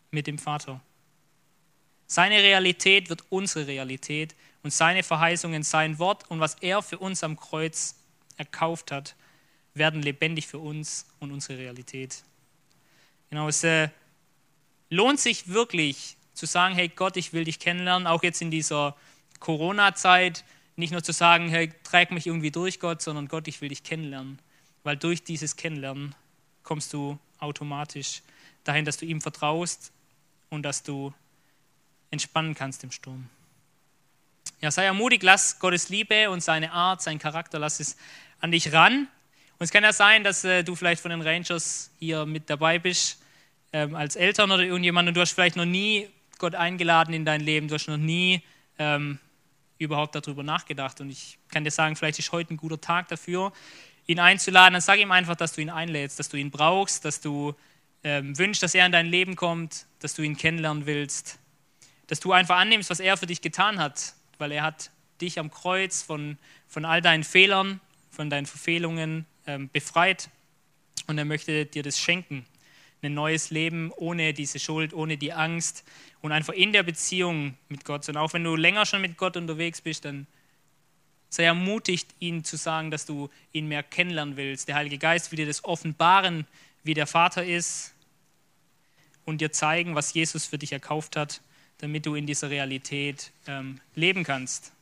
mit 0.09 0.27
dem 0.27 0.37
Vater. 0.37 0.79
Seine 2.07 2.37
Realität 2.37 3.09
wird 3.09 3.23
unsere 3.29 3.67
Realität 3.67 4.35
und 4.63 4.71
seine 4.71 5.03
Verheißungen, 5.03 5.63
sein 5.63 5.99
Wort 5.99 6.29
und 6.29 6.39
was 6.39 6.55
er 6.55 6.81
für 6.81 6.97
uns 6.97 7.23
am 7.23 7.37
Kreuz 7.37 7.95
erkauft 8.37 8.91
hat, 8.91 9.15
werden 9.73 10.01
lebendig 10.01 10.47
für 10.47 10.59
uns 10.59 11.05
und 11.19 11.31
unsere 11.31 11.59
Realität. 11.59 12.23
Genau, 13.29 13.47
es 13.47 13.63
äh, 13.63 13.87
lohnt 14.91 15.19
sich 15.19 15.47
wirklich 15.47 16.17
zu 16.33 16.45
sagen, 16.45 16.75
hey 16.75 16.89
Gott, 16.89 17.17
ich 17.17 17.33
will 17.33 17.45
dich 17.45 17.59
kennenlernen, 17.59 18.07
auch 18.07 18.21
jetzt 18.21 18.41
in 18.41 18.51
dieser 18.51 18.95
Corona-Zeit, 19.39 20.43
nicht 20.75 20.91
nur 20.91 21.01
zu 21.01 21.13
sagen, 21.13 21.49
hey, 21.49 21.73
träg 21.83 22.11
mich 22.11 22.27
irgendwie 22.27 22.51
durch 22.51 22.79
Gott, 22.79 23.01
sondern 23.01 23.27
Gott, 23.27 23.47
ich 23.47 23.61
will 23.61 23.69
dich 23.69 23.83
kennenlernen. 23.83 24.37
Weil 24.83 24.97
durch 24.97 25.23
dieses 25.23 25.55
Kennenlernen 25.55 26.13
kommst 26.63 26.93
du 26.93 27.17
automatisch 27.39 28.21
dahin, 28.63 28.85
dass 28.85 28.97
du 28.97 29.05
ihm 29.05 29.21
vertraust 29.21 29.91
und 30.49 30.63
dass 30.63 30.83
du 30.83 31.13
entspannen 32.09 32.53
kannst 32.53 32.83
im 32.83 32.91
Sturm. 32.91 33.29
Ja, 34.59 34.71
sei 34.71 34.83
ermutigt, 34.83 35.23
lass 35.23 35.59
Gottes 35.59 35.89
Liebe 35.89 36.29
und 36.29 36.43
seine 36.43 36.71
Art, 36.73 37.01
sein 37.01 37.17
Charakter, 37.17 37.59
lass 37.59 37.79
es 37.79 37.95
an 38.39 38.51
dich 38.51 38.73
ran. 38.73 39.07
Und 39.57 39.63
es 39.63 39.71
kann 39.71 39.83
ja 39.83 39.93
sein, 39.93 40.23
dass 40.23 40.43
äh, 40.43 40.63
du 40.63 40.75
vielleicht 40.75 41.01
von 41.01 41.11
den 41.11 41.21
Rangers 41.21 41.91
hier 41.99 42.25
mit 42.25 42.49
dabei 42.49 42.77
bist 42.77 43.20
ähm, 43.73 43.95
als 43.95 44.15
Eltern 44.15 44.51
oder 44.51 44.63
irgendjemand 44.63 45.07
und 45.07 45.15
du 45.15 45.21
hast 45.21 45.31
vielleicht 45.31 45.55
noch 45.55 45.65
nie 45.65 46.07
Gott 46.37 46.55
eingeladen 46.55 47.13
in 47.13 47.25
dein 47.25 47.41
Leben, 47.41 47.67
du 47.67 47.75
hast 47.75 47.87
noch 47.87 47.97
nie 47.97 48.41
ähm, 48.79 49.19
überhaupt 49.77 50.15
darüber 50.15 50.43
nachgedacht. 50.43 51.01
Und 51.01 51.09
ich 51.09 51.37
kann 51.49 51.63
dir 51.63 51.71
sagen, 51.71 51.95
vielleicht 51.95 52.19
ist 52.19 52.31
heute 52.31 52.53
ein 52.53 52.57
guter 52.57 52.79
Tag 52.79 53.07
dafür, 53.07 53.53
ihn 54.07 54.19
einzuladen. 54.19 54.73
Dann 54.73 54.81
sag 54.81 54.99
ihm 54.99 55.11
einfach, 55.11 55.35
dass 55.35 55.53
du 55.53 55.61
ihn 55.61 55.69
einlädst, 55.69 56.19
dass 56.19 56.29
du 56.29 56.37
ihn 56.37 56.51
brauchst, 56.51 57.05
dass 57.05 57.21
du 57.21 57.53
ähm, 58.03 58.37
wünschst, 58.37 58.63
dass 58.63 58.75
er 58.75 58.85
in 58.85 58.91
dein 58.91 59.07
Leben 59.07 59.35
kommt, 59.35 59.85
dass 59.99 60.13
du 60.15 60.23
ihn 60.23 60.35
kennenlernen 60.35 60.85
willst, 60.85 61.39
dass 62.07 62.19
du 62.19 62.31
einfach 62.31 62.57
annimmst, 62.57 62.89
was 62.89 62.99
er 62.99 63.17
für 63.17 63.27
dich 63.27 63.41
getan 63.41 63.79
hat, 63.79 64.15
weil 64.37 64.51
er 64.51 64.63
hat 64.63 64.91
dich 65.21 65.39
am 65.39 65.51
Kreuz 65.51 66.01
von, 66.01 66.37
von 66.67 66.83
all 66.83 67.01
deinen 67.01 67.23
Fehlern, 67.23 67.79
von 68.09 68.29
deinen 68.29 68.47
Verfehlungen 68.47 69.25
ähm, 69.45 69.69
befreit 69.69 70.29
und 71.07 71.17
er 71.17 71.25
möchte 71.25 71.65
dir 71.65 71.83
das 71.83 71.99
schenken 71.99 72.45
ein 73.01 73.13
neues 73.13 73.49
Leben 73.49 73.91
ohne 73.95 74.33
diese 74.33 74.59
Schuld, 74.59 74.93
ohne 74.93 75.17
die 75.17 75.33
Angst 75.33 75.83
und 76.21 76.31
einfach 76.31 76.53
in 76.53 76.71
der 76.71 76.83
Beziehung 76.83 77.57
mit 77.67 77.85
Gott. 77.85 78.07
Und 78.09 78.17
auch 78.17 78.33
wenn 78.33 78.43
du 78.43 78.55
länger 78.55 78.85
schon 78.85 79.01
mit 79.01 79.17
Gott 79.17 79.37
unterwegs 79.37 79.81
bist, 79.81 80.05
dann 80.05 80.27
sei 81.29 81.45
ermutigt, 81.45 82.13
ihn 82.19 82.43
zu 82.43 82.57
sagen, 82.57 82.91
dass 82.91 83.05
du 83.05 83.29
ihn 83.53 83.67
mehr 83.67 83.83
kennenlernen 83.83 84.37
willst. 84.37 84.67
Der 84.67 84.75
Heilige 84.75 84.97
Geist 84.97 85.31
will 85.31 85.37
dir 85.37 85.45
das 85.47 85.63
offenbaren, 85.63 86.45
wie 86.83 86.93
der 86.93 87.07
Vater 87.07 87.43
ist 87.43 87.93
und 89.25 89.41
dir 89.41 89.51
zeigen, 89.51 89.95
was 89.95 90.13
Jesus 90.13 90.45
für 90.45 90.57
dich 90.57 90.73
erkauft 90.73 91.15
hat, 91.15 91.41
damit 91.77 92.05
du 92.05 92.15
in 92.15 92.27
dieser 92.27 92.49
Realität 92.49 93.31
ähm, 93.47 93.79
leben 93.95 94.23
kannst. 94.23 94.73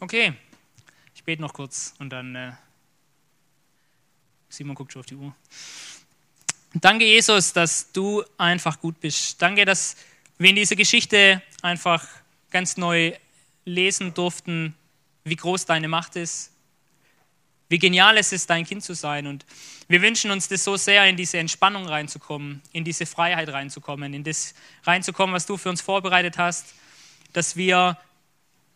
Okay, 0.00 0.32
ich 1.14 1.24
bete 1.24 1.42
noch 1.42 1.52
kurz 1.52 1.94
und 1.98 2.10
dann. 2.10 2.34
Äh 2.34 2.52
Simon 4.48 4.74
guckt 4.74 4.92
schon 4.92 5.00
auf 5.00 5.06
die 5.06 5.14
Uhr. 5.14 5.34
Danke, 6.74 7.04
Jesus, 7.04 7.52
dass 7.52 7.92
du 7.92 8.22
einfach 8.36 8.80
gut 8.80 9.00
bist. 9.00 9.40
Danke, 9.40 9.64
dass 9.64 9.96
wir 10.38 10.50
in 10.50 10.56
dieser 10.56 10.76
Geschichte 10.76 11.42
einfach 11.62 12.06
ganz 12.50 12.76
neu 12.76 13.12
lesen 13.64 14.14
durften, 14.14 14.74
wie 15.24 15.36
groß 15.36 15.66
deine 15.66 15.88
Macht 15.88 16.16
ist, 16.16 16.52
wie 17.68 17.78
genial 17.78 18.16
es 18.16 18.32
ist, 18.32 18.48
dein 18.48 18.64
Kind 18.64 18.82
zu 18.82 18.94
sein. 18.94 19.26
Und 19.26 19.44
wir 19.88 20.00
wünschen 20.00 20.30
uns 20.30 20.48
das 20.48 20.64
so 20.64 20.76
sehr, 20.76 21.06
in 21.06 21.16
diese 21.16 21.38
Entspannung 21.38 21.86
reinzukommen, 21.86 22.62
in 22.72 22.84
diese 22.84 23.06
Freiheit 23.06 23.48
reinzukommen, 23.50 24.14
in 24.14 24.24
das 24.24 24.54
reinzukommen, 24.84 25.34
was 25.34 25.46
du 25.46 25.56
für 25.56 25.68
uns 25.68 25.80
vorbereitet 25.80 26.38
hast, 26.38 26.74
dass 27.32 27.56
wir 27.56 27.98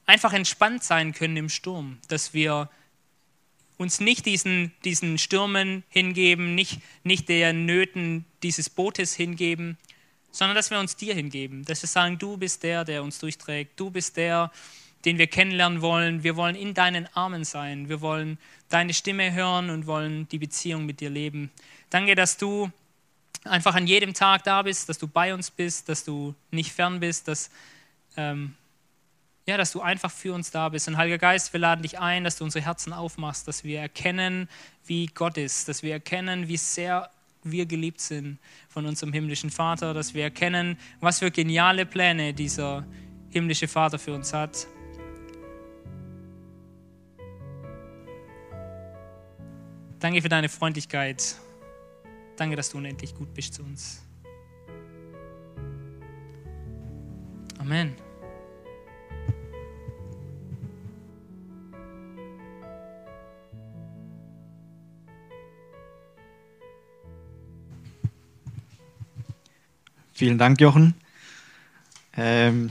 einfach 0.04 0.32
entspannt 0.32 0.84
sein 0.84 1.12
können 1.14 1.36
im 1.36 1.48
Sturm, 1.48 1.98
dass 2.08 2.34
wir 2.34 2.68
uns 3.82 4.00
nicht 4.00 4.26
diesen, 4.26 4.72
diesen 4.84 5.18
Stürmen 5.18 5.82
hingeben, 5.88 6.54
nicht, 6.54 6.80
nicht 7.04 7.28
der 7.28 7.52
Nöten 7.52 8.24
dieses 8.42 8.70
Bootes 8.70 9.14
hingeben, 9.14 9.76
sondern 10.30 10.54
dass 10.54 10.70
wir 10.70 10.78
uns 10.78 10.96
dir 10.96 11.14
hingeben, 11.14 11.64
dass 11.64 11.82
wir 11.82 11.88
sagen, 11.88 12.18
du 12.18 12.36
bist 12.36 12.62
der, 12.62 12.84
der 12.84 13.02
uns 13.02 13.18
durchträgt, 13.18 13.78
du 13.78 13.90
bist 13.90 14.16
der, 14.16 14.50
den 15.04 15.18
wir 15.18 15.26
kennenlernen 15.26 15.82
wollen, 15.82 16.22
wir 16.22 16.36
wollen 16.36 16.54
in 16.54 16.74
deinen 16.74 17.06
Armen 17.14 17.44
sein, 17.44 17.88
wir 17.88 18.00
wollen 18.00 18.38
deine 18.68 18.94
Stimme 18.94 19.32
hören 19.32 19.68
und 19.68 19.86
wollen 19.86 20.28
die 20.28 20.38
Beziehung 20.38 20.86
mit 20.86 21.00
dir 21.00 21.10
leben. 21.10 21.50
Danke, 21.90 22.14
dass 22.14 22.38
du 22.38 22.70
einfach 23.44 23.74
an 23.74 23.86
jedem 23.86 24.14
Tag 24.14 24.44
da 24.44 24.62
bist, 24.62 24.88
dass 24.88 24.98
du 24.98 25.08
bei 25.08 25.34
uns 25.34 25.50
bist, 25.50 25.88
dass 25.88 26.04
du 26.04 26.34
nicht 26.50 26.72
fern 26.72 27.00
bist, 27.00 27.28
dass, 27.28 27.50
ähm, 28.16 28.54
ja, 29.46 29.56
dass 29.56 29.72
du 29.72 29.80
einfach 29.80 30.10
für 30.10 30.32
uns 30.34 30.50
da 30.50 30.68
bist. 30.68 30.88
Und 30.88 30.96
Heiliger 30.96 31.18
Geist, 31.18 31.52
wir 31.52 31.60
laden 31.60 31.82
dich 31.82 31.98
ein, 31.98 32.24
dass 32.24 32.36
du 32.36 32.44
unsere 32.44 32.64
Herzen 32.64 32.92
aufmachst, 32.92 33.48
dass 33.48 33.64
wir 33.64 33.80
erkennen, 33.80 34.48
wie 34.86 35.06
Gott 35.06 35.36
ist, 35.36 35.68
dass 35.68 35.82
wir 35.82 35.92
erkennen, 35.92 36.48
wie 36.48 36.56
sehr 36.56 37.10
wir 37.44 37.66
geliebt 37.66 38.00
sind 38.00 38.38
von 38.68 38.86
unserem 38.86 39.12
himmlischen 39.12 39.50
Vater, 39.50 39.94
dass 39.94 40.14
wir 40.14 40.22
erkennen, 40.22 40.78
was 41.00 41.18
für 41.18 41.30
geniale 41.30 41.86
Pläne 41.86 42.34
dieser 42.34 42.86
himmlische 43.30 43.66
Vater 43.66 43.98
für 43.98 44.14
uns 44.14 44.32
hat. 44.32 44.66
Danke 49.98 50.22
für 50.22 50.28
deine 50.28 50.48
Freundlichkeit. 50.48 51.36
Danke, 52.36 52.56
dass 52.56 52.70
du 52.70 52.78
unendlich 52.78 53.14
gut 53.14 53.32
bist 53.34 53.54
zu 53.54 53.62
uns. 53.62 54.02
Amen. 57.58 57.94
Vielen 70.22 70.38
Dank, 70.38 70.60
Jochen. 70.60 70.94
Ähm, 72.16 72.70